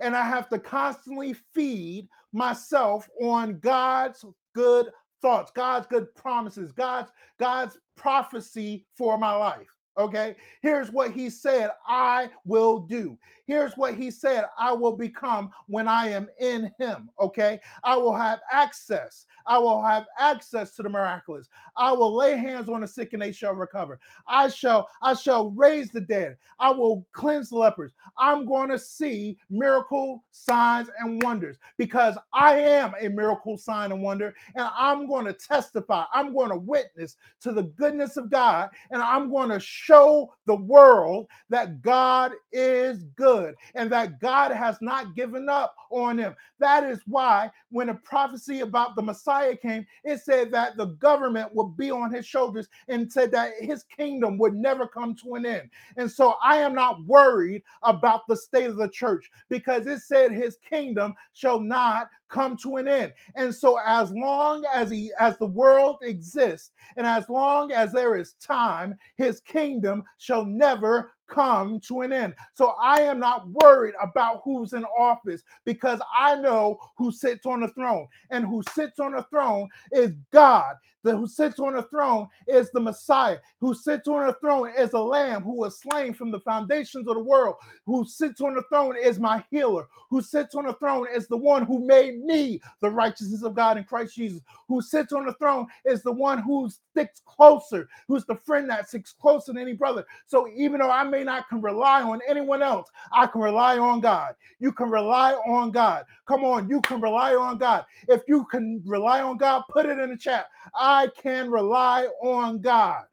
and 0.00 0.16
I 0.16 0.24
have 0.24 0.48
to 0.50 0.58
constantly 0.58 1.34
feed 1.54 2.08
myself 2.32 3.08
on 3.20 3.58
God's 3.60 4.24
good 4.56 4.90
thoughts, 5.20 5.52
God's 5.54 5.86
good 5.86 6.12
promises, 6.14 6.72
God's 6.72 7.10
God's 7.38 7.78
prophecy 7.96 8.86
for 8.96 9.18
my 9.18 9.32
life. 9.36 9.75
Okay, 9.98 10.36
here's 10.60 10.90
what 10.90 11.12
he 11.12 11.30
said 11.30 11.70
I 11.86 12.28
will 12.44 12.80
do. 12.80 13.18
Here's 13.46 13.72
what 13.76 13.94
he 13.94 14.10
said 14.10 14.44
I 14.58 14.72
will 14.72 14.96
become 14.96 15.50
when 15.68 15.88
I 15.88 16.08
am 16.08 16.28
in 16.38 16.70
him. 16.78 17.08
Okay, 17.20 17.60
I 17.82 17.96
will 17.96 18.14
have 18.14 18.40
access. 18.52 19.24
I 19.46 19.58
will 19.58 19.82
have 19.82 20.04
access 20.18 20.72
to 20.72 20.82
the 20.82 20.88
miraculous. 20.88 21.48
I 21.76 21.92
will 21.92 22.14
lay 22.14 22.36
hands 22.36 22.68
on 22.68 22.80
the 22.80 22.88
sick 22.88 23.12
and 23.12 23.22
they 23.22 23.32
shall 23.32 23.54
recover. 23.54 24.00
I 24.26 24.48
shall, 24.48 24.88
I 25.02 25.14
shall 25.14 25.50
raise 25.50 25.90
the 25.90 26.00
dead. 26.00 26.36
I 26.58 26.70
will 26.72 27.06
cleanse 27.12 27.52
lepers. 27.52 27.92
I'm 28.18 28.46
going 28.46 28.70
to 28.70 28.78
see 28.78 29.38
miracle 29.48 30.24
signs 30.32 30.88
and 30.98 31.22
wonders 31.22 31.56
because 31.78 32.18
I 32.32 32.58
am 32.58 32.94
a 33.00 33.08
miracle 33.08 33.56
sign 33.56 33.92
and 33.92 34.02
wonder, 34.02 34.34
and 34.56 34.68
I'm 34.76 35.06
going 35.06 35.26
to 35.26 35.32
testify. 35.32 36.04
I'm 36.12 36.34
going 36.34 36.50
to 36.50 36.56
witness 36.56 37.16
to 37.42 37.52
the 37.52 37.64
goodness 37.64 38.16
of 38.16 38.30
God, 38.30 38.70
and 38.90 39.00
I'm 39.00 39.30
going 39.30 39.50
to 39.50 39.60
show 39.86 40.34
the 40.46 40.56
world 40.56 41.26
that 41.50 41.82
God 41.82 42.32
is 42.52 43.04
good 43.16 43.54
and 43.74 43.90
that 43.92 44.20
God 44.20 44.52
has 44.52 44.76
not 44.80 45.14
given 45.14 45.48
up 45.48 45.74
on 45.90 46.16
them. 46.16 46.34
That 46.58 46.84
is 46.84 47.00
why 47.06 47.50
when 47.70 47.88
a 47.90 47.94
prophecy 47.94 48.60
about 48.60 48.96
the 48.96 49.02
Messiah 49.02 49.56
came, 49.56 49.86
it 50.04 50.20
said 50.20 50.50
that 50.52 50.76
the 50.76 50.86
government 50.86 51.54
would 51.54 51.76
be 51.76 51.90
on 51.90 52.12
his 52.12 52.26
shoulders 52.26 52.68
and 52.88 53.10
said 53.12 53.30
that 53.32 53.52
his 53.60 53.84
kingdom 53.84 54.38
would 54.38 54.54
never 54.54 54.86
come 54.86 55.14
to 55.16 55.34
an 55.34 55.46
end. 55.46 55.70
And 55.96 56.10
so 56.10 56.34
I 56.42 56.56
am 56.58 56.74
not 56.74 57.04
worried 57.06 57.62
about 57.82 58.22
the 58.28 58.36
state 58.36 58.66
of 58.66 58.76
the 58.76 58.88
church 58.88 59.30
because 59.48 59.86
it 59.86 60.00
said 60.00 60.32
his 60.32 60.58
kingdom 60.68 61.14
shall 61.32 61.60
not 61.60 62.08
come 62.28 62.56
to 62.58 62.76
an 62.76 62.88
end. 62.88 63.12
And 63.36 63.54
so 63.54 63.78
as 63.86 64.12
long 64.12 64.64
as 64.74 64.90
he 64.90 65.12
as 65.20 65.38
the 65.38 65.46
world 65.46 65.98
exists 66.02 66.72
and 66.96 67.06
as 67.06 67.28
long 67.28 67.72
as 67.72 67.92
there 67.92 68.16
is 68.16 68.34
time, 68.34 68.96
his 69.16 69.40
kingdom 69.40 70.04
shall 70.18 70.44
never 70.44 71.12
come 71.28 71.80
to 71.88 72.02
an 72.02 72.12
end. 72.12 72.34
So 72.54 72.74
I 72.80 73.02
am 73.02 73.20
not 73.20 73.48
worried 73.48 73.94
about 74.02 74.42
who's 74.44 74.72
in 74.74 74.84
office 74.98 75.42
because 75.64 76.00
I 76.16 76.36
know 76.36 76.78
who 76.98 77.12
sits 77.12 77.46
on 77.46 77.60
the 77.60 77.68
throne. 77.68 78.06
And 78.30 78.46
who 78.46 78.62
sits 78.74 79.00
on 79.00 79.12
the 79.12 79.24
throne 79.30 79.68
is 79.92 80.12
God. 80.32 80.74
The 81.04 81.16
who 81.16 81.28
sits 81.28 81.60
on 81.60 81.74
the 81.74 81.82
throne 81.84 82.28
is 82.48 82.70
the 82.72 82.80
Messiah. 82.80 83.38
Who 83.60 83.74
sits 83.74 84.08
on 84.08 84.26
the 84.26 84.34
throne 84.34 84.72
is 84.78 84.92
a 84.94 85.00
lamb 85.00 85.42
who 85.42 85.56
was 85.56 85.80
slain 85.80 86.14
from 86.14 86.30
the 86.30 86.40
foundations 86.40 87.08
of 87.08 87.14
the 87.14 87.22
world. 87.22 87.56
Who 87.86 88.04
sits 88.06 88.40
on 88.40 88.54
the 88.54 88.62
throne 88.70 88.96
is 89.02 89.18
my 89.18 89.44
healer. 89.50 89.88
Who 90.10 90.22
sits 90.22 90.54
on 90.54 90.66
the 90.66 90.74
throne 90.74 91.06
is 91.14 91.28
the 91.28 91.36
one 91.36 91.64
who 91.66 91.86
made 91.86 92.20
me 92.24 92.60
the 92.82 92.90
righteousness 92.90 93.42
of 93.44 93.54
God 93.54 93.78
in 93.78 93.84
Christ 93.84 94.16
Jesus. 94.16 94.40
Who 94.68 94.82
sits 94.82 95.12
on 95.12 95.26
the 95.26 95.34
throne 95.34 95.66
is 95.84 96.02
the 96.02 96.12
one 96.12 96.38
who 96.38 96.70
sticks 96.70 97.22
closer, 97.26 97.88
who's 98.08 98.24
the 98.26 98.36
friend 98.36 98.68
that 98.70 98.88
sticks 98.88 99.14
closer 99.20 99.52
than 99.52 99.62
any 99.62 99.74
brother. 99.74 100.04
So 100.26 100.48
even 100.56 100.80
though 100.80 100.90
I 100.90 101.04
may 101.04 101.24
not 101.24 101.48
can 101.48 101.60
rely 101.62 102.02
on 102.02 102.20
anyone 102.28 102.62
else, 102.62 102.88
I 103.12 103.26
can 103.26 103.40
rely 103.40 103.78
on 103.78 104.00
God. 104.00 104.34
You 104.58 104.72
can 104.72 104.90
rely 104.90 105.34
on 105.34 105.70
God. 105.70 106.04
Come 106.26 106.44
on, 106.44 106.68
you 106.68 106.80
can 106.82 107.00
rely 107.00 107.34
on 107.34 107.58
God. 107.58 107.84
If 108.08 108.22
you 108.28 108.44
can 108.46 108.82
rely 108.86 109.22
on 109.22 109.36
God, 109.36 109.64
put 109.70 109.86
it 109.86 109.98
in 109.98 110.10
the 110.10 110.16
chat. 110.16 110.46
I 110.74 110.95
can 111.06 111.50
rely 111.50 112.08
on 112.22 112.60
God. 112.60 113.04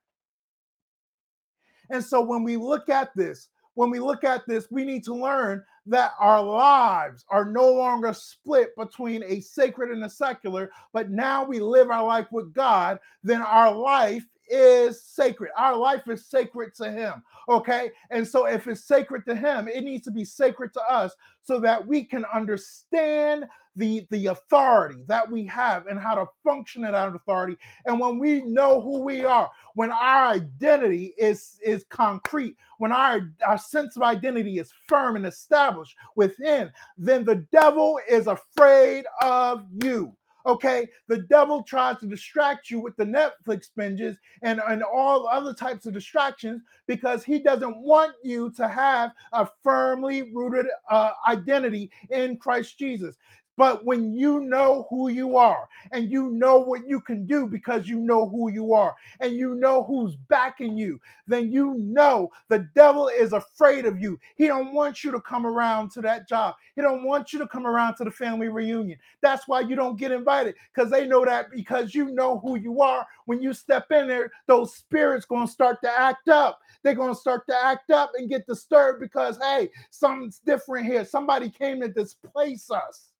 And 1.90 2.04
so 2.04 2.22
when 2.22 2.44
we 2.44 2.58
look 2.58 2.90
at 2.90 3.12
this, 3.16 3.50
when 3.76 3.90
we 3.90 4.00
look 4.00 4.24
at 4.24 4.48
this, 4.48 4.68
we 4.72 4.84
need 4.86 5.04
to 5.06 5.14
learn 5.14 5.64
that 5.86 6.14
our 6.20 6.42
lives 6.42 7.26
are 7.30 7.46
no 7.46 7.72
longer 7.72 8.14
split 8.14 8.76
between 8.78 9.24
a 9.24 9.42
sacred 9.42 9.92
and 9.92 10.06
a 10.06 10.10
secular, 10.10 10.72
but 10.94 11.10
now 11.10 11.44
we 11.44 11.60
live 11.60 11.90
our 11.90 12.06
life 12.06 12.28
with 12.32 12.54
God, 12.54 13.00
then 13.24 13.42
our 13.42 13.74
life 13.74 14.26
is 14.50 15.02
sacred. 15.04 15.52
Our 15.58 15.76
life 15.76 16.08
is 16.08 16.26
sacred 16.28 16.76
to 16.76 16.92
Him. 16.92 17.24
Okay. 17.50 17.92
And 18.12 18.28
so 18.28 18.46
if 18.46 18.68
it's 18.68 18.86
sacred 18.86 19.26
to 19.26 19.36
Him, 19.36 19.68
it 19.68 19.84
needs 19.84 20.04
to 20.06 20.12
be 20.12 20.26
sacred 20.26 20.74
to 20.74 20.82
us 20.82 21.14
so 21.42 21.60
that 21.60 21.86
we 21.86 22.04
can 22.04 22.26
understand 22.34 23.46
the, 23.76 24.06
the 24.12 24.28
authority 24.28 25.04
that 25.08 25.30
we 25.30 25.46
have 25.46 25.88
and 25.88 26.00
how 26.00 26.16
to 26.16 26.26
function 26.44 26.86
in 26.86 26.92
that 26.92 27.16
authority. 27.16 27.58
And 27.86 28.00
when 28.00 28.20
we 28.20 28.42
know 28.42 28.82
who 28.82 29.00
we 29.02 29.26
are, 29.26 29.50
when 29.76 29.92
our 29.92 30.28
identity 30.28 31.14
is, 31.18 31.58
is 31.66 31.86
concrete, 31.90 32.56
when 32.78 32.92
our, 32.92 33.32
our 33.46 33.58
sense 33.58 33.96
of 33.96 34.04
identity 34.04 34.60
is 34.60 34.72
firm 34.88 35.16
and 35.16 35.26
established 35.26 35.96
within, 36.16 36.72
then 36.98 37.24
the 37.26 37.46
devil 37.52 38.00
is 38.10 38.28
afraid 38.28 39.06
of 39.22 39.66
you. 39.84 40.16
Okay, 40.46 40.90
the 41.08 41.20
devil 41.20 41.64
tries 41.64 42.00
to 42.00 42.06
distract 42.06 42.70
you 42.70 42.82
with 42.82 42.98
the 42.98 43.06
Netflix 43.06 43.68
binges 43.80 44.18
and, 44.42 44.62
and 44.68 44.84
all 44.84 45.26
other 45.26 45.54
types 45.54 45.86
of 45.86 45.94
distractions 45.94 46.62
because 46.86 47.24
he 47.24 47.40
doesn't 47.40 47.78
want 47.78 48.12
you 48.26 48.52
to 48.58 48.68
have 48.68 49.12
a 49.32 49.48
firmly 49.64 50.34
rooted 50.34 50.66
uh, 50.90 51.12
identity 51.30 51.90
in 52.10 52.36
Christ 52.36 52.78
Jesus. 52.78 53.16
But 53.56 53.86
when 53.86 54.14
you 54.14 54.40
know 54.40 54.88
who 54.90 55.10
you 55.10 55.38
are 55.38 55.70
and 55.92 56.12
you 56.12 56.30
know 56.32 56.58
what 56.58 56.88
you 56.88 57.00
can 57.00 57.28
do 57.28 57.46
because 57.46 57.88
you 57.88 58.00
know 58.00 58.28
who 58.28 58.52
you 58.52 58.74
are 58.74 58.96
and 59.20 59.36
you 59.36 59.54
know 59.56 59.84
who's 59.84 60.16
backing 60.16 60.76
you, 60.76 61.00
then 61.28 61.52
you 61.52 61.76
know 61.78 62.32
the 62.50 62.68
devil 62.74 63.10
is 63.10 63.34
afraid 63.34 63.86
of 63.86 64.00
you. 64.00 64.20
He 64.36 64.48
don't 64.48 64.74
want 64.74 65.04
you 65.04 65.12
to 65.12 65.22
come 65.22 65.46
around 65.46 65.92
to 65.92 66.02
that 66.02 66.28
job. 66.28 66.56
He 66.76 66.82
don't 66.82 67.04
want 67.04 67.32
you 67.32 67.40
to 67.40 67.48
come 67.48 67.68
around 67.68 67.96
to 67.98 68.04
the 68.04 68.12
family 68.12 68.50
reunion. 68.50 68.98
That's 69.22 69.48
why 69.48 69.62
you 69.62 69.76
don't 69.76 70.00
get 70.00 70.12
invited 70.12 70.56
because 70.74 70.90
they 70.90 71.08
know 71.08 71.24
that 71.24 71.52
because 71.52 71.94
you 71.94 72.06
know 72.10 72.40
who 72.40 72.58
you 72.58 72.82
are. 72.82 73.06
When 73.26 73.42
you 73.42 73.54
step 73.54 73.92
in 73.92 74.08
there, 74.08 74.32
those 74.48 74.76
spirits 74.76 75.26
going 75.26 75.46
to 75.46 75.52
start 75.52 75.78
to 75.84 75.92
act 75.92 76.28
up. 76.28 76.60
They're 76.82 76.96
going 76.96 77.14
to 77.14 77.20
start 77.20 77.46
to 77.48 77.56
act 77.56 77.92
up 77.92 78.12
and 78.18 78.30
get 78.30 78.48
disturbed 78.48 79.00
because 79.00 79.38
hey, 79.38 79.70
something's 79.92 80.40
different 80.40 80.88
here. 80.88 81.06
Somebody 81.06 81.50
came 81.50 81.80
to 81.82 81.88
displace 81.88 82.72
us 82.72 83.13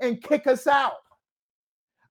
and 0.00 0.22
kick 0.22 0.46
us 0.46 0.66
out. 0.66 0.94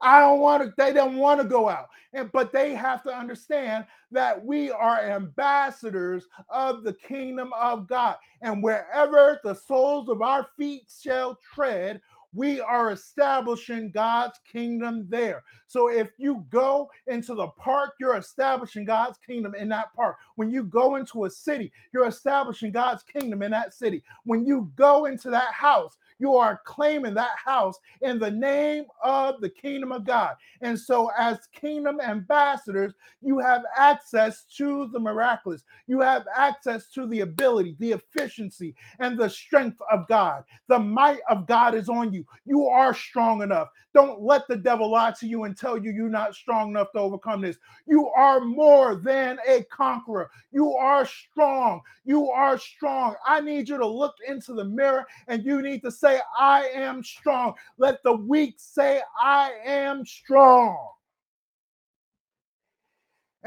I 0.02 0.20
don't 0.20 0.40
want 0.40 0.64
to, 0.64 0.74
they 0.78 0.94
don't 0.94 1.18
want 1.18 1.42
to 1.42 1.48
go 1.48 1.70
out. 1.70 1.88
And 2.14 2.32
but 2.32 2.52
they 2.52 2.74
have 2.76 3.04
to 3.04 3.16
understand 3.16 3.86
that 4.12 4.44
we 4.44 4.72
are 4.72 5.02
ambassadors 5.02 6.26
of 6.50 6.84
the 6.84 6.94
kingdom 6.94 7.52
of 7.60 7.88
God. 7.88 8.16
And 8.42 8.64
wherever 8.64 9.40
the 9.44 9.54
soles 9.56 10.10
of 10.10 10.22
our 10.22 10.48
feet 10.58 10.84
shall 11.04 11.38
tread, 11.54 12.02
we 12.34 12.62
are 12.62 12.92
establishing 12.92 13.90
God's 13.92 14.40
kingdom 14.52 15.08
there. 15.10 15.44
So 15.68 15.90
if 15.90 16.10
you 16.18 16.46
go 16.50 16.90
into 17.08 17.34
the 17.34 17.48
park, 17.48 17.94
you're 18.00 18.18
establishing 18.18 18.86
God's 18.86 19.18
kingdom 19.18 19.56
in 19.56 19.70
that 19.70 19.94
park. 19.96 20.18
When 20.36 20.52
you 20.52 20.64
go 20.64 20.96
into 20.96 21.26
a 21.26 21.30
city, 21.30 21.72
you're 21.94 22.08
establishing 22.08 22.72
God's 22.72 23.04
kingdom 23.04 23.42
in 23.42 23.52
that 23.52 23.74
city. 23.74 24.04
When 24.24 24.46
you 24.46 24.72
go 24.76 25.06
into 25.06 25.30
that 25.32 25.54
house, 25.54 25.98
you 26.20 26.36
are 26.36 26.62
claiming 26.66 27.14
that 27.16 27.38
house 27.44 27.78
in 28.02 28.20
the 28.20 28.32
name 28.32 28.86
of 29.04 29.42
the 29.42 29.50
kingdom 29.50 29.92
of 29.92 30.06
God. 30.06 30.36
And 30.62 30.80
so, 30.80 31.12
as 31.18 31.40
kingdom 31.54 32.00
ambassadors, 32.02 32.94
you 33.22 33.40
have 33.40 33.64
access 33.78 34.46
to 34.58 34.90
the 34.94 35.00
miraculous. 35.00 35.64
You 35.88 36.02
have 36.02 36.26
access 36.36 36.90
to 36.92 37.08
the 37.08 37.22
ability, 37.22 37.76
the 37.80 37.94
efficiency, 37.94 38.76
and 39.00 39.18
the 39.18 39.30
strength 39.30 39.80
of 39.92 40.08
God. 40.08 40.44
The 40.68 40.80
might 40.80 41.20
of 41.30 41.48
God 41.48 41.76
is 41.76 41.90
on 41.90 42.14
you. 42.14 42.26
You 42.46 42.68
are 42.68 42.94
strong 42.94 43.42
enough. 43.42 43.70
Don't 43.98 44.22
let 44.22 44.48
the 44.48 44.56
devil 44.56 44.92
lie 44.92 45.12
to 45.20 45.26
you 45.26 45.46
and 45.46 45.58
tell 45.58 45.76
you 45.76 45.90
you're 45.90 46.08
not 46.08 46.36
strong 46.36 46.70
enough 46.70 46.92
to 46.92 47.00
overcome 47.00 47.42
this. 47.42 47.58
You 47.88 48.10
are 48.10 48.40
more 48.40 48.96
than 48.96 49.40
a 49.48 49.64
conqueror. 49.72 50.30
You 50.52 50.74
are 50.74 51.04
strong. 51.04 51.82
You 52.06 52.30
are 52.30 52.60
strong. 52.60 53.16
I 53.26 53.42
need 53.42 53.68
you 53.68 53.80
to 53.80 53.88
look 53.88 54.14
into 54.28 54.54
the 54.54 54.66
mirror 54.66 55.08
and 55.28 55.44
you 55.44 55.64
need 55.64 55.82
to 55.82 55.90
say, 55.90 56.20
I 56.38 56.68
am 56.76 57.04
strong. 57.04 57.56
Let 57.80 58.04
the 58.04 58.14
weak 58.14 58.58
say, 58.58 59.02
I 59.20 59.54
am 59.66 60.06
strong. 60.06 60.90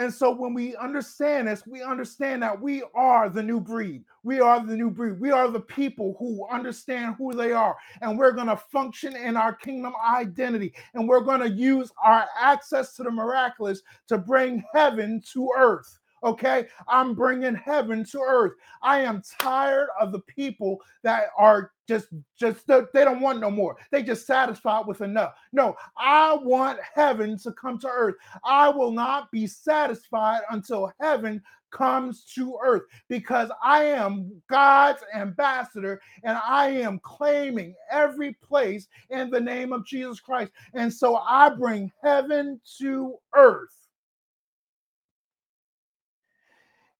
And 0.01 0.13
so 0.13 0.31
when 0.31 0.55
we 0.55 0.75
understand 0.77 1.47
this, 1.47 1.67
we 1.67 1.83
understand 1.83 2.43
that 2.43 2.59
we 2.59 2.83
are 2.95 3.29
the 3.29 3.43
new 3.43 3.61
breed. 3.61 4.03
We 4.23 4.41
are 4.41 4.65
the 4.65 4.75
new 4.75 4.89
breed. 4.89 5.21
We 5.21 5.31
are 5.31 5.51
the 5.51 5.61
people 5.61 6.17
who 6.19 6.49
understand 6.51 7.17
who 7.19 7.35
they 7.35 7.53
are. 7.53 7.77
And 8.01 8.19
we're 8.19 8.33
going 8.33 8.47
to 8.47 8.57
function 8.57 9.15
in 9.15 9.37
our 9.37 9.53
kingdom 9.53 9.93
identity. 10.11 10.73
And 10.95 11.07
we're 11.07 11.21
going 11.21 11.41
to 11.41 11.51
use 11.51 11.93
our 12.03 12.25
access 12.35 12.97
to 12.97 13.03
the 13.03 13.11
miraculous 13.11 13.83
to 14.09 14.17
bring 14.17 14.65
heaven 14.73 15.23
to 15.35 15.51
earth. 15.55 15.99
Okay, 16.23 16.67
I'm 16.87 17.15
bringing 17.15 17.55
heaven 17.55 18.05
to 18.13 18.21
earth. 18.21 18.53
I 18.83 19.01
am 19.01 19.23
tired 19.41 19.89
of 19.99 20.13
the 20.13 20.21
people 20.21 20.79
that 21.03 21.29
are 21.39 21.73
just 21.89 22.09
just 22.39 22.67
they 22.67 23.05
don't 23.05 23.21
want 23.21 23.41
no 23.41 23.51
more. 23.51 23.77
They 23.91 24.03
just 24.03 24.27
satisfied 24.27 24.87
with 24.87 25.01
enough. 25.01 25.35
No, 25.53 25.77
I 25.97 26.35
want 26.35 26.79
heaven 26.95 27.39
to 27.39 27.53
come 27.53 27.79
to 27.79 27.89
earth. 27.89 28.17
I 28.45 28.69
will 28.69 28.93
not 28.93 29.31
be 29.33 29.47
satisfied 29.47 30.43
until 30.51 30.93
heaven 31.01 31.43
comes 31.71 32.25
to 32.35 32.59
earth 32.63 32.83
because 33.09 33.51
I 33.63 33.85
am 33.85 34.31
God's 34.49 35.03
ambassador 35.15 36.01
and 36.23 36.39
I 36.39 36.69
am 36.69 37.01
claiming 37.03 37.75
every 37.91 38.35
place 38.35 38.89
in 39.11 39.31
the 39.31 39.41
name 39.41 39.73
of 39.73 39.87
Jesus 39.87 40.21
Christ. 40.21 40.53
And 40.75 40.93
so 40.93 41.17
I 41.17 41.49
bring 41.49 41.91
heaven 42.03 42.61
to 42.79 43.15
earth. 43.35 43.80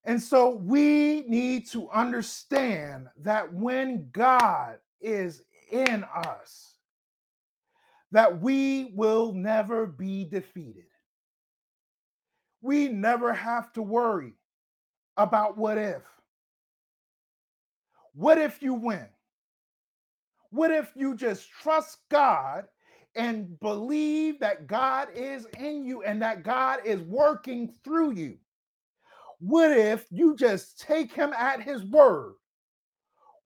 And 0.05 0.21
so 0.21 0.51
we 0.57 1.25
need 1.29 1.69
to 1.71 1.89
understand 1.91 3.09
that 3.23 3.53
when 3.53 4.09
God 4.13 4.79
is 5.01 5.43
in 5.71 6.05
us, 6.15 6.75
that 8.13 8.41
we 8.41 8.93
will 8.95 9.33
never 9.33 9.87
be 9.87 10.25
defeated. 10.25 10.85
We 12.63 12.89
never 12.89 13.33
have 13.33 13.73
to 13.75 13.83
worry 13.83 14.35
about 15.17 15.57
what 15.57 15.79
if. 15.79 16.03
What 18.15 18.39
if 18.39 18.63
you 18.63 18.75
win? 18.75 19.07
What 20.51 20.71
if 20.71 20.91
you 20.97 21.15
just 21.15 21.49
trust 21.51 21.99
God 22.11 22.65
and 23.15 23.59
believe 23.61 24.41
that 24.41 24.67
God 24.67 25.09
is 25.15 25.47
in 25.59 25.85
you 25.85 26.03
and 26.03 26.21
that 26.23 26.43
God 26.43 26.81
is 26.85 27.01
working 27.03 27.73
through 27.85 28.13
you? 28.13 28.39
What 29.41 29.71
if 29.71 30.07
you 30.11 30.37
just 30.37 30.79
take 30.79 31.13
him 31.13 31.33
at 31.33 31.63
his 31.63 31.83
word? 31.85 32.35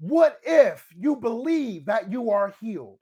What 0.01 0.41
if 0.43 0.85
you 0.99 1.17
believe 1.17 1.87
that 1.87 2.11
you 2.11 2.31
are 2.31 2.53
healed? 2.61 2.99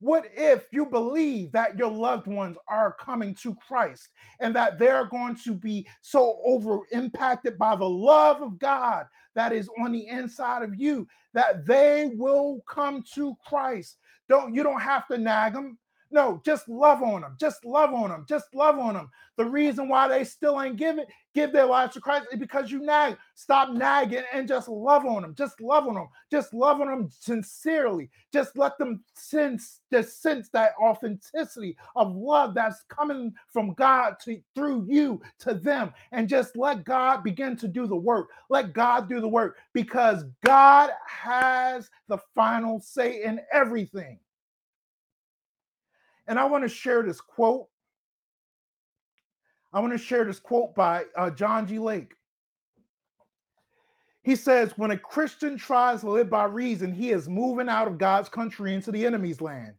What 0.00 0.26
if 0.34 0.66
you 0.72 0.84
believe 0.84 1.52
that 1.52 1.78
your 1.78 1.90
loved 1.90 2.26
ones 2.26 2.58
are 2.68 2.96
coming 3.00 3.34
to 3.36 3.54
Christ 3.54 4.08
and 4.40 4.54
that 4.54 4.78
they're 4.78 5.06
going 5.06 5.36
to 5.44 5.54
be 5.54 5.86
so 6.02 6.40
over 6.44 6.80
impacted 6.90 7.56
by 7.56 7.76
the 7.76 7.88
love 7.88 8.42
of 8.42 8.58
God 8.58 9.06
that 9.34 9.52
is 9.52 9.70
on 9.78 9.92
the 9.92 10.06
inside 10.08 10.62
of 10.62 10.74
you 10.74 11.06
that 11.32 11.64
they 11.64 12.10
will 12.16 12.60
come 12.68 13.02
to 13.14 13.34
Christ? 13.46 13.96
Don't 14.28 14.54
you 14.54 14.62
don't 14.62 14.80
have 14.80 15.06
to 15.08 15.16
nag 15.16 15.54
them. 15.54 15.78
No, 16.10 16.42
just 16.44 16.68
love 16.68 17.02
on 17.02 17.22
them. 17.22 17.36
Just 17.40 17.64
love 17.64 17.94
on 17.94 18.10
them. 18.10 18.26
Just 18.28 18.54
love 18.54 18.78
on 18.78 18.94
them. 18.94 19.10
The 19.36 19.44
reason 19.46 19.88
why 19.88 20.08
they 20.08 20.24
still 20.24 20.60
ain't 20.62 20.76
giving 20.76 21.06
give 21.34 21.52
their 21.52 21.66
lives 21.66 21.94
to 21.94 22.00
Christ 22.00 22.26
is 22.32 22.38
because 22.40 22.70
you 22.70 22.80
nag. 22.80 23.16
Stop 23.34 23.70
nagging 23.70 24.24
and 24.32 24.48
just 24.48 24.68
love 24.68 25.06
on 25.06 25.22
them. 25.22 25.34
Just 25.36 25.60
love 25.60 25.86
on 25.88 25.94
them. 25.94 26.08
Just 26.30 26.54
love 26.54 26.80
on 26.80 26.88
them 26.88 27.08
sincerely. 27.10 28.10
Just 28.32 28.56
let 28.58 28.78
them 28.78 29.04
sense, 29.14 29.80
just 29.92 30.22
sense 30.22 30.48
that 30.50 30.72
authenticity 30.82 31.76
of 31.96 32.14
love 32.16 32.54
that's 32.54 32.82
coming 32.88 33.34
from 33.52 33.74
God 33.74 34.16
to 34.24 34.40
through 34.54 34.86
you 34.88 35.20
to 35.40 35.54
them. 35.54 35.92
And 36.12 36.28
just 36.28 36.56
let 36.56 36.84
God 36.84 37.24
begin 37.24 37.56
to 37.58 37.68
do 37.68 37.86
the 37.86 37.96
work. 37.96 38.30
Let 38.50 38.72
God 38.74 39.08
do 39.08 39.20
the 39.20 39.28
work 39.28 39.58
because 39.74 40.24
God 40.44 40.90
has 41.08 41.90
the 42.08 42.18
final 42.34 42.80
say 42.80 43.22
in 43.24 43.40
everything. 43.52 44.18
And 46.26 46.38
I 46.38 46.44
want 46.44 46.64
to 46.64 46.68
share 46.68 47.02
this 47.02 47.20
quote. 47.20 47.68
I 49.72 49.80
want 49.80 49.92
to 49.92 49.98
share 49.98 50.24
this 50.24 50.38
quote 50.38 50.74
by 50.74 51.04
uh, 51.16 51.30
John 51.30 51.66
G. 51.66 51.78
Lake. 51.78 52.14
He 54.22 54.36
says, 54.36 54.72
When 54.76 54.92
a 54.92 54.98
Christian 54.98 55.58
tries 55.58 56.00
to 56.00 56.10
live 56.10 56.30
by 56.30 56.44
reason, 56.44 56.92
he 56.92 57.10
is 57.10 57.28
moving 57.28 57.68
out 57.68 57.88
of 57.88 57.98
God's 57.98 58.28
country 58.28 58.74
into 58.74 58.90
the 58.90 59.04
enemy's 59.04 59.40
land. 59.40 59.74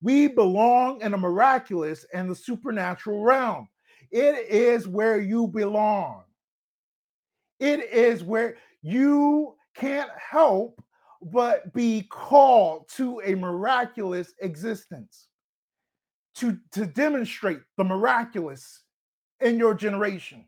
We 0.00 0.28
belong 0.28 1.00
in 1.00 1.12
the 1.12 1.18
miraculous 1.18 2.06
and 2.14 2.30
the 2.30 2.34
supernatural 2.34 3.22
realm. 3.22 3.68
It 4.10 4.48
is 4.48 4.86
where 4.86 5.20
you 5.20 5.48
belong. 5.48 6.24
It 7.58 7.92
is 7.92 8.22
where 8.22 8.56
you 8.82 9.56
can't 9.74 10.10
help 10.16 10.82
but 11.32 11.72
be 11.72 12.06
called 12.10 12.88
to 12.96 13.20
a 13.24 13.34
miraculous 13.34 14.34
existence 14.40 15.28
to, 16.36 16.58
to 16.72 16.86
demonstrate 16.86 17.60
the 17.76 17.84
miraculous 17.84 18.82
in 19.40 19.58
your 19.58 19.74
generation 19.74 20.44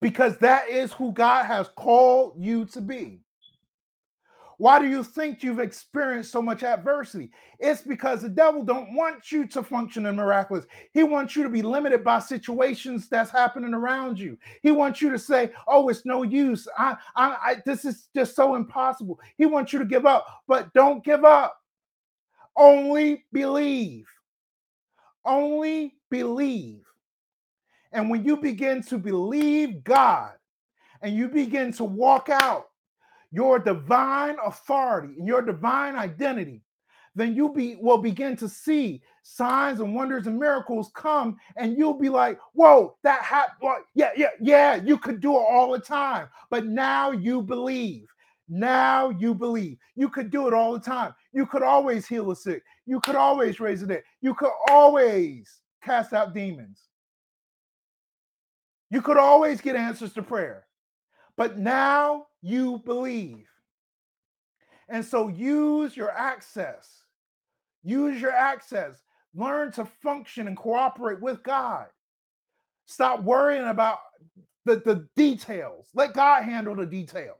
because 0.00 0.36
that 0.38 0.68
is 0.68 0.92
who 0.92 1.12
God 1.12 1.46
has 1.46 1.68
called 1.76 2.34
you 2.38 2.64
to 2.66 2.80
be. 2.80 3.20
Why 4.58 4.80
do 4.80 4.88
you 4.88 5.04
think 5.04 5.44
you've 5.44 5.60
experienced 5.60 6.32
so 6.32 6.42
much 6.42 6.64
adversity? 6.64 7.30
It's 7.60 7.82
because 7.82 8.22
the 8.22 8.28
devil 8.28 8.64
don't 8.64 8.92
want 8.92 9.30
you 9.30 9.46
to 9.46 9.62
function 9.62 10.04
in 10.06 10.16
miraculous. 10.16 10.66
He 10.92 11.04
wants 11.04 11.36
you 11.36 11.44
to 11.44 11.48
be 11.48 11.62
limited 11.62 12.02
by 12.02 12.18
situations 12.18 13.08
that's 13.08 13.30
happening 13.30 13.72
around 13.72 14.18
you. 14.18 14.36
He 14.62 14.72
wants 14.72 15.00
you 15.00 15.10
to 15.10 15.18
say, 15.18 15.52
"Oh, 15.68 15.88
it's 15.88 16.04
no 16.04 16.24
use. 16.24 16.66
I, 16.76 16.96
I, 17.14 17.36
I 17.40 17.56
this 17.64 17.84
is 17.84 18.08
just 18.16 18.34
so 18.34 18.56
impossible." 18.56 19.20
He 19.36 19.46
wants 19.46 19.72
you 19.72 19.78
to 19.78 19.84
give 19.84 20.06
up, 20.06 20.26
but 20.48 20.72
don't 20.74 21.04
give 21.04 21.24
up. 21.24 21.56
Only 22.56 23.24
believe. 23.32 24.06
Only 25.28 25.96
believe. 26.10 26.86
And 27.92 28.10
when 28.10 28.24
you 28.24 28.36
begin 28.38 28.82
to 28.84 28.98
believe 28.98 29.84
God 29.84 30.32
and 31.02 31.16
you 31.16 31.28
begin 31.28 31.72
to 31.74 31.84
walk 31.84 32.28
out 32.30 32.66
your 33.32 33.58
divine 33.58 34.36
authority 34.44 35.14
and 35.18 35.26
your 35.28 35.42
divine 35.42 35.96
identity, 35.96 36.62
then 37.14 37.34
you 37.34 37.52
be 37.52 37.76
will 37.80 37.98
begin 37.98 38.36
to 38.36 38.48
see 38.48 39.02
signs 39.24 39.80
and 39.80 39.94
wonders 39.94 40.26
and 40.28 40.38
miracles 40.38 40.90
come, 40.94 41.36
and 41.56 41.76
you'll 41.76 41.98
be 41.98 42.08
like, 42.08 42.38
"Whoa, 42.54 42.96
that 43.02 43.22
happened! 43.24 43.84
Yeah, 43.94 44.10
yeah, 44.16 44.30
yeah. 44.40 44.76
You 44.76 44.98
could 44.98 45.20
do 45.20 45.34
it 45.34 45.46
all 45.50 45.72
the 45.72 45.80
time, 45.80 46.28
but 46.50 46.66
now 46.66 47.10
you 47.12 47.42
believe. 47.42 48.08
Now 48.48 49.10
you 49.10 49.34
believe. 49.34 49.78
You 49.94 50.08
could 50.08 50.30
do 50.30 50.48
it 50.48 50.54
all 50.54 50.72
the 50.72 50.80
time. 50.80 51.14
You 51.32 51.46
could 51.46 51.62
always 51.62 52.06
heal 52.06 52.30
a 52.30 52.36
sick. 52.36 52.62
You 52.86 53.00
could 53.00 53.16
always 53.16 53.60
raise 53.60 53.82
a 53.82 53.86
dead. 53.86 54.02
You 54.22 54.34
could 54.34 54.52
always 54.68 55.60
cast 55.82 56.12
out 56.12 56.34
demons. 56.34 56.80
You 58.90 59.02
could 59.02 59.18
always 59.18 59.60
get 59.60 59.76
answers 59.76 60.14
to 60.14 60.22
prayer. 60.22 60.64
But 61.36 61.58
now 61.58 62.26
you 62.40 62.82
believe. 62.84 63.46
And 64.88 65.04
so 65.04 65.28
use 65.28 65.96
your 65.96 66.10
access. 66.10 66.88
Use 67.84 68.20
your 68.20 68.32
access. 68.32 69.02
Learn 69.34 69.70
to 69.72 69.84
function 69.84 70.46
and 70.46 70.56
cooperate 70.56 71.20
with 71.20 71.42
God. 71.42 71.86
Stop 72.86 73.22
worrying 73.22 73.68
about 73.68 73.98
the, 74.64 74.76
the 74.76 75.06
details. 75.14 75.88
Let 75.94 76.14
God 76.14 76.44
handle 76.44 76.74
the 76.74 76.86
details. 76.86 77.36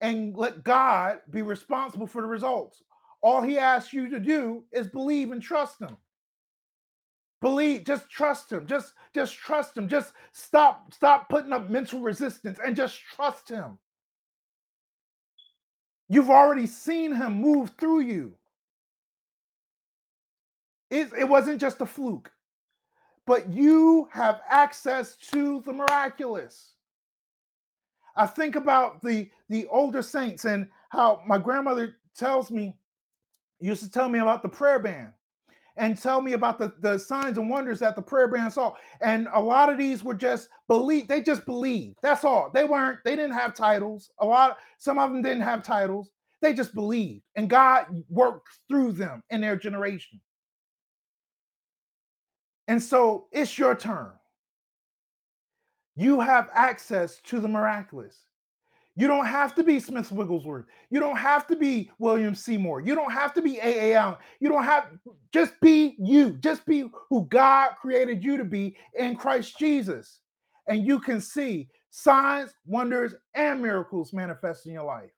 And 0.00 0.36
let 0.36 0.62
God 0.64 1.18
be 1.30 1.42
responsible 1.42 2.06
for 2.06 2.22
the 2.22 2.28
results. 2.28 2.82
All 3.22 3.42
he 3.42 3.58
asks 3.58 3.92
you 3.92 4.08
to 4.10 4.20
do 4.20 4.64
is 4.72 4.88
believe 4.88 5.32
and 5.32 5.42
trust 5.42 5.80
him. 5.80 5.96
Believe, 7.40 7.84
just 7.84 8.08
trust 8.10 8.52
him. 8.52 8.66
Just 8.66 8.94
just 9.14 9.36
trust 9.36 9.76
him. 9.76 9.88
Just 9.88 10.12
stop 10.32 10.92
stop 10.92 11.28
putting 11.28 11.52
up 11.52 11.70
mental 11.70 12.00
resistance 12.00 12.58
and 12.64 12.76
just 12.76 13.00
trust 13.16 13.48
him. 13.48 13.78
You've 16.08 16.30
already 16.30 16.66
seen 16.66 17.14
him 17.14 17.34
move 17.34 17.72
through 17.78 18.00
you. 18.00 18.34
It, 20.90 21.10
it 21.18 21.28
wasn't 21.28 21.60
just 21.60 21.80
a 21.82 21.86
fluke, 21.86 22.30
but 23.26 23.52
you 23.52 24.08
have 24.12 24.40
access 24.48 25.16
to 25.32 25.62
the 25.66 25.72
miraculous. 25.72 26.72
I 28.18 28.26
think 28.26 28.56
about 28.56 29.02
the 29.02 29.30
the 29.48 29.66
older 29.68 30.02
saints 30.02 30.44
and 30.44 30.68
how 30.90 31.22
my 31.26 31.38
grandmother 31.38 31.96
tells 32.16 32.50
me 32.50 32.74
used 33.60 33.82
to 33.82 33.90
tell 33.90 34.08
me 34.08 34.18
about 34.18 34.42
the 34.42 34.48
prayer 34.48 34.78
band 34.78 35.12
and 35.76 36.00
tell 36.00 36.20
me 36.20 36.32
about 36.32 36.58
the, 36.58 36.72
the 36.80 36.98
signs 36.98 37.38
and 37.38 37.48
wonders 37.48 37.78
that 37.78 37.94
the 37.94 38.02
prayer 38.02 38.28
band 38.28 38.52
saw. 38.52 38.74
And 39.00 39.28
a 39.32 39.40
lot 39.40 39.70
of 39.70 39.78
these 39.78 40.02
were 40.02 40.14
just 40.14 40.48
believe, 40.66 41.06
they 41.06 41.22
just 41.22 41.46
believed. 41.46 41.98
That's 42.02 42.24
all. 42.24 42.50
They 42.52 42.64
weren't, 42.64 42.98
they 43.04 43.14
didn't 43.14 43.34
have 43.36 43.54
titles. 43.54 44.10
A 44.18 44.26
lot, 44.26 44.58
some 44.78 44.98
of 44.98 45.12
them 45.12 45.22
didn't 45.22 45.42
have 45.42 45.62
titles. 45.62 46.10
They 46.42 46.52
just 46.52 46.74
believed. 46.74 47.22
And 47.36 47.48
God 47.48 47.86
worked 48.08 48.48
through 48.68 48.92
them 48.92 49.22
in 49.30 49.40
their 49.40 49.56
generation. 49.56 50.20
And 52.66 52.82
so 52.82 53.26
it's 53.32 53.56
your 53.56 53.74
turn. 53.74 54.10
You 55.98 56.20
have 56.20 56.48
access 56.54 57.18
to 57.24 57.40
the 57.40 57.48
miraculous. 57.48 58.14
You 58.94 59.08
don't 59.08 59.26
have 59.26 59.52
to 59.56 59.64
be 59.64 59.80
Smith 59.80 60.12
Wigglesworth. 60.12 60.66
You 60.90 61.00
don't 61.00 61.16
have 61.16 61.44
to 61.48 61.56
be 61.56 61.90
William 61.98 62.36
Seymour. 62.36 62.82
You 62.82 62.94
don't 62.94 63.12
have 63.12 63.34
to 63.34 63.42
be 63.42 63.58
A.A. 63.58 63.94
Allen. 63.94 64.16
You 64.38 64.48
don't 64.48 64.62
have, 64.62 64.90
just 65.32 65.60
be 65.60 65.96
you. 65.98 66.34
Just 66.34 66.64
be 66.66 66.88
who 67.10 67.26
God 67.26 67.70
created 67.80 68.22
you 68.22 68.36
to 68.36 68.44
be 68.44 68.76
in 68.96 69.16
Christ 69.16 69.58
Jesus. 69.58 70.20
And 70.68 70.86
you 70.86 71.00
can 71.00 71.20
see 71.20 71.68
signs, 71.90 72.52
wonders, 72.64 73.14
and 73.34 73.60
miracles 73.60 74.12
manifest 74.12 74.66
in 74.66 74.74
your 74.74 74.84
life. 74.84 75.10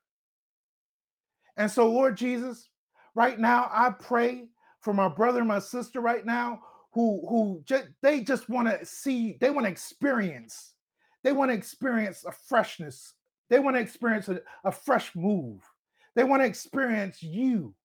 And 1.57 1.69
so, 1.69 1.91
Lord 1.91 2.17
Jesus, 2.17 2.69
right 3.13 3.39
now, 3.39 3.69
I 3.71 3.91
pray 3.91 4.47
for 4.79 4.93
my 4.93 5.07
brother 5.07 5.39
and 5.39 5.47
my 5.47 5.59
sister 5.59 6.01
right 6.01 6.25
now 6.25 6.61
who, 6.93 7.25
who 7.29 7.63
just, 7.65 7.87
they 8.01 8.21
just 8.21 8.49
want 8.49 8.67
to 8.67 8.85
see, 8.85 9.37
they 9.39 9.49
want 9.49 9.65
to 9.65 9.71
experience, 9.71 10.70
they 11.23 11.31
want 11.31 11.51
to 11.51 11.55
experience 11.55 12.25
a 12.25 12.31
freshness 12.31 13.13
they 13.51 13.59
want 13.59 13.75
to 13.75 13.81
experience 13.81 14.29
a, 14.29 14.41
a 14.63 14.71
fresh 14.71 15.13
move. 15.13 15.61
They 16.15 16.23
want 16.23 16.41
to 16.41 16.47
experience 16.47 17.21
you 17.21 17.75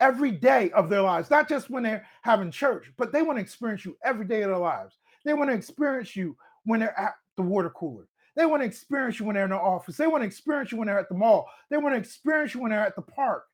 every 0.00 0.30
day 0.30 0.70
of 0.70 0.88
their 0.88 1.02
lives, 1.02 1.30
not 1.30 1.50
just 1.50 1.68
when 1.68 1.82
they're 1.82 2.06
having 2.22 2.50
church, 2.50 2.90
but 2.96 3.12
they 3.12 3.20
want 3.20 3.36
to 3.36 3.42
experience 3.42 3.84
you 3.84 3.96
every 4.02 4.24
day 4.24 4.40
of 4.40 4.48
their 4.48 4.58
lives. 4.58 4.96
They 5.26 5.34
want 5.34 5.50
to 5.50 5.54
experience 5.54 6.16
you 6.16 6.34
when 6.64 6.80
they're 6.80 6.98
at 6.98 7.12
the 7.36 7.42
water 7.42 7.68
cooler. 7.68 8.08
They 8.36 8.46
want 8.46 8.62
to 8.62 8.66
experience 8.66 9.20
you 9.20 9.26
when 9.26 9.34
they're 9.34 9.44
in 9.44 9.50
the 9.50 9.56
office. 9.56 9.98
They 9.98 10.06
want 10.06 10.22
to 10.22 10.26
experience 10.26 10.72
you 10.72 10.78
when 10.78 10.86
they're 10.86 10.98
at 10.98 11.10
the 11.10 11.14
mall. 11.14 11.50
They 11.68 11.76
want 11.76 11.94
to 11.94 11.98
experience 12.00 12.54
you 12.54 12.62
when 12.62 12.70
they're 12.70 12.80
at 12.80 12.96
the 12.96 13.02
park. 13.02 13.44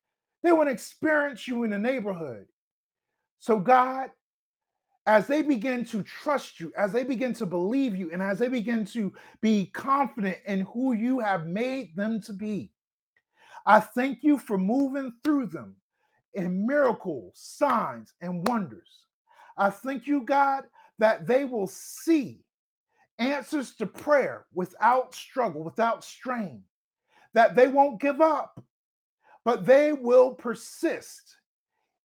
They 0.41 0.53
want 0.53 0.69
to 0.69 0.73
experience 0.73 1.45
you 1.45 1.63
in 1.63 1.71
the 1.71 1.77
neighborhood. 1.77 2.45
So, 3.39 3.59
God, 3.59 4.11
as 5.09 5.25
they 5.25 5.41
begin 5.41 5.83
to 5.83 6.03
trust 6.03 6.59
you, 6.59 6.71
as 6.77 6.91
they 6.91 7.03
begin 7.03 7.33
to 7.33 7.47
believe 7.47 7.95
you, 7.95 8.11
and 8.13 8.21
as 8.21 8.37
they 8.37 8.47
begin 8.47 8.85
to 8.85 9.11
be 9.41 9.65
confident 9.65 10.37
in 10.45 10.59
who 10.71 10.93
you 10.93 11.17
have 11.17 11.47
made 11.47 11.95
them 11.95 12.21
to 12.21 12.31
be, 12.31 12.71
I 13.65 13.79
thank 13.79 14.19
you 14.21 14.37
for 14.37 14.59
moving 14.59 15.11
through 15.23 15.47
them 15.47 15.75
in 16.35 16.67
miracles, 16.67 17.33
signs, 17.33 18.13
and 18.21 18.47
wonders. 18.47 19.05
I 19.57 19.71
thank 19.71 20.05
you, 20.05 20.21
God, 20.21 20.65
that 20.99 21.25
they 21.25 21.43
will 21.43 21.65
see 21.65 22.43
answers 23.17 23.73
to 23.77 23.87
prayer 23.87 24.45
without 24.53 25.15
struggle, 25.15 25.63
without 25.63 26.03
strain, 26.03 26.61
that 27.33 27.55
they 27.55 27.67
won't 27.67 27.99
give 27.99 28.21
up, 28.21 28.63
but 29.43 29.65
they 29.65 29.91
will 29.91 30.35
persist 30.35 31.35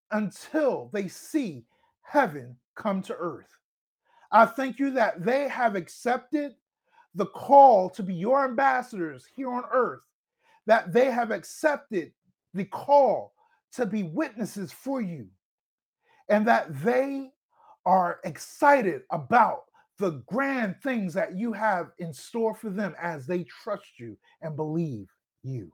until 0.09 0.89
they 0.91 1.07
see 1.07 1.65
heaven 2.01 2.57
come 2.75 3.01
to 3.03 3.15
earth. 3.15 3.49
I 4.31 4.45
thank 4.45 4.79
you 4.79 4.91
that 4.91 5.23
they 5.23 5.47
have 5.47 5.75
accepted 5.75 6.55
the 7.13 7.27
call 7.27 7.89
to 7.91 8.03
be 8.03 8.13
your 8.13 8.43
ambassadors 8.43 9.25
here 9.35 9.51
on 9.51 9.63
earth, 9.71 10.01
that 10.65 10.91
they 10.91 11.11
have 11.11 11.31
accepted 11.31 12.11
the 12.53 12.65
call 12.65 13.33
to 13.73 13.85
be 13.85 14.03
witnesses 14.03 14.71
for 14.71 15.01
you, 15.01 15.27
and 16.29 16.47
that 16.47 16.67
they 16.83 17.31
are 17.85 18.19
excited 18.23 19.03
about 19.11 19.63
the 19.97 20.21
grand 20.27 20.75
things 20.81 21.13
that 21.13 21.35
you 21.35 21.53
have 21.53 21.91
in 21.99 22.13
store 22.13 22.53
for 22.53 22.69
them 22.69 22.93
as 23.01 23.25
they 23.25 23.43
trust 23.43 23.97
you 23.97 24.17
and 24.41 24.55
believe 24.55 25.07
you. 25.43 25.71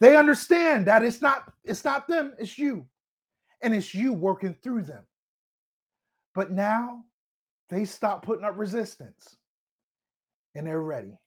They 0.00 0.16
understand 0.16 0.86
that 0.86 1.04
it's 1.04 1.22
not 1.22 1.52
it's 1.64 1.84
not 1.84 2.08
them, 2.08 2.34
it's 2.38 2.58
you. 2.58 2.86
And 3.62 3.74
it's 3.74 3.94
you 3.94 4.12
working 4.12 4.56
through 4.62 4.82
them. 4.82 5.04
But 6.34 6.50
now 6.50 7.04
they 7.68 7.84
stop 7.84 8.24
putting 8.24 8.44
up 8.44 8.58
resistance 8.58 9.36
and 10.54 10.66
they're 10.66 10.82
ready. 10.82 11.18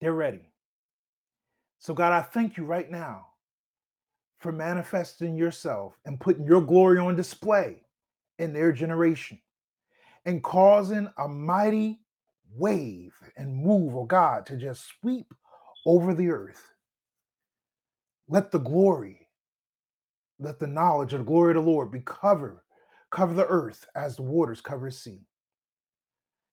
They're 0.00 0.14
ready. 0.14 0.50
So 1.78 1.94
God, 1.94 2.12
I 2.12 2.22
thank 2.22 2.56
you 2.56 2.64
right 2.64 2.90
now 2.90 3.26
for 4.40 4.52
manifesting 4.52 5.36
yourself 5.36 5.94
and 6.04 6.20
putting 6.20 6.44
your 6.46 6.60
glory 6.60 6.98
on 6.98 7.16
display 7.16 7.82
in 8.38 8.52
their 8.52 8.72
generation 8.72 9.38
and 10.24 10.42
causing 10.42 11.08
a 11.18 11.28
mighty 11.28 12.00
wave 12.54 13.14
and 13.36 13.54
move 13.54 13.96
of 13.96 14.08
God 14.08 14.46
to 14.46 14.56
just 14.56 14.86
sweep 15.00 15.32
over 15.86 16.14
the 16.14 16.30
earth. 16.30 16.62
Let 18.28 18.50
the 18.50 18.58
glory, 18.58 19.28
let 20.38 20.58
the 20.58 20.66
knowledge 20.66 21.12
of 21.12 21.20
the 21.20 21.24
glory 21.24 21.56
of 21.56 21.64
the 21.64 21.70
Lord 21.70 21.90
be 21.90 22.00
covered, 22.00 22.60
cover 23.14 23.32
the 23.32 23.46
earth 23.46 23.86
as 23.94 24.16
the 24.16 24.22
waters 24.22 24.60
cover 24.60 24.90
the 24.90 24.92
sea. 24.92 25.20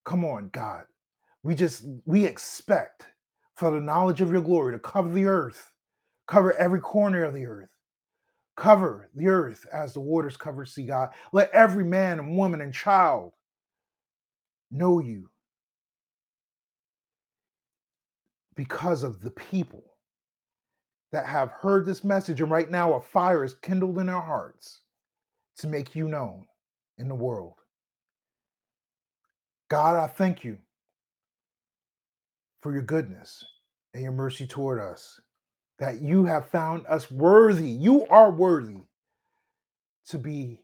Come 0.06 0.24
on, 0.24 0.50
God. 0.50 0.84
We 1.42 1.56
just 1.56 1.86
we 2.06 2.24
expect 2.24 3.08
for 3.56 3.72
the 3.72 3.82
knowledge 3.82 4.22
of 4.22 4.32
your 4.32 4.42
glory 4.42 4.74
to 4.74 4.80
cover 4.80 5.12
the 5.12 5.26
earth, 5.26 5.72
cover 6.28 6.54
every 6.58 6.80
corner 6.80 7.24
of 7.24 7.34
the 7.34 7.48
earth. 7.48 7.70
Cover 8.58 9.10
the 9.16 9.28
earth 9.28 9.66
as 9.74 9.94
the 9.94 10.02
waters 10.02 10.38
cover 10.38 10.64
sea, 10.66 10.86
God. 10.86 11.10
Let 11.34 11.50
every 11.50 11.84
man 11.84 12.20
and 12.20 12.38
woman 12.38 12.62
and 12.62 12.74
child 12.74 13.32
know 14.70 15.00
you 15.00 15.30
because 18.56 19.02
of 19.02 19.22
the 19.22 19.32
people 19.32 19.84
that 21.12 21.26
have 21.26 21.50
heard 21.50 21.88
this 21.88 22.04
message. 22.04 22.40
And 22.40 22.52
right 22.52 22.70
now, 22.70 22.94
a 22.94 23.02
fire 23.02 23.44
is 23.44 23.56
kindled 23.64 23.98
in 23.98 24.06
their 24.06 24.22
hearts 24.22 24.82
to 25.58 25.68
make 25.68 25.96
you 25.96 26.08
known 26.08 26.46
in 27.02 27.10
the 27.10 27.16
world. 27.16 27.56
God, 29.70 29.98
I 29.98 30.08
thank 30.08 30.44
you 30.44 30.58
for 32.62 32.72
your 32.72 32.84
goodness 32.84 33.44
and 33.94 34.04
your 34.04 34.12
mercy 34.12 34.48
toward 34.48 34.80
us, 34.80 35.20
that 35.80 36.02
you 36.02 36.24
have 36.26 36.50
found 36.50 36.86
us 36.88 37.10
worthy. 37.10 37.70
You 37.70 38.06
are 38.08 38.32
worthy 38.32 38.78
to 40.08 40.18
be 40.18 40.62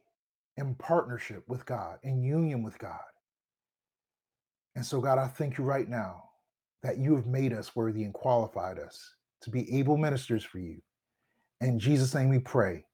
in 0.58 0.76
partnership 0.76 1.44
with 1.48 1.66
God, 1.66 1.98
in 2.04 2.24
union 2.24 2.64
with 2.64 2.78
God. 2.80 3.00
And 4.76 4.86
so, 4.86 5.02
God, 5.02 5.18
I 5.18 5.28
thank 5.28 5.58
you 5.58 5.64
right 5.64 5.90
now 5.90 6.24
that 6.84 6.98
you 6.98 7.16
have 7.16 7.26
made 7.26 7.52
us 7.52 7.76
worthy 7.76 8.04
and 8.04 8.14
qualified 8.14 8.78
us 8.78 9.14
to 9.42 9.50
be 9.50 9.78
able 9.78 9.98
ministers 9.98 10.44
for 10.44 10.60
you. 10.60 10.82
In 11.62 11.80
Jesus' 11.80 12.14
name 12.14 12.30
we 12.30 12.40
pray. 12.40 12.86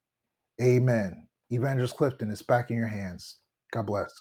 Amen. 0.62 1.26
Evangelist 1.54 1.96
Clifton, 1.96 2.30
it's 2.30 2.42
back 2.42 2.70
in 2.70 2.76
your 2.76 2.88
hands. 2.88 3.38
God 3.72 3.86
bless. 3.86 4.12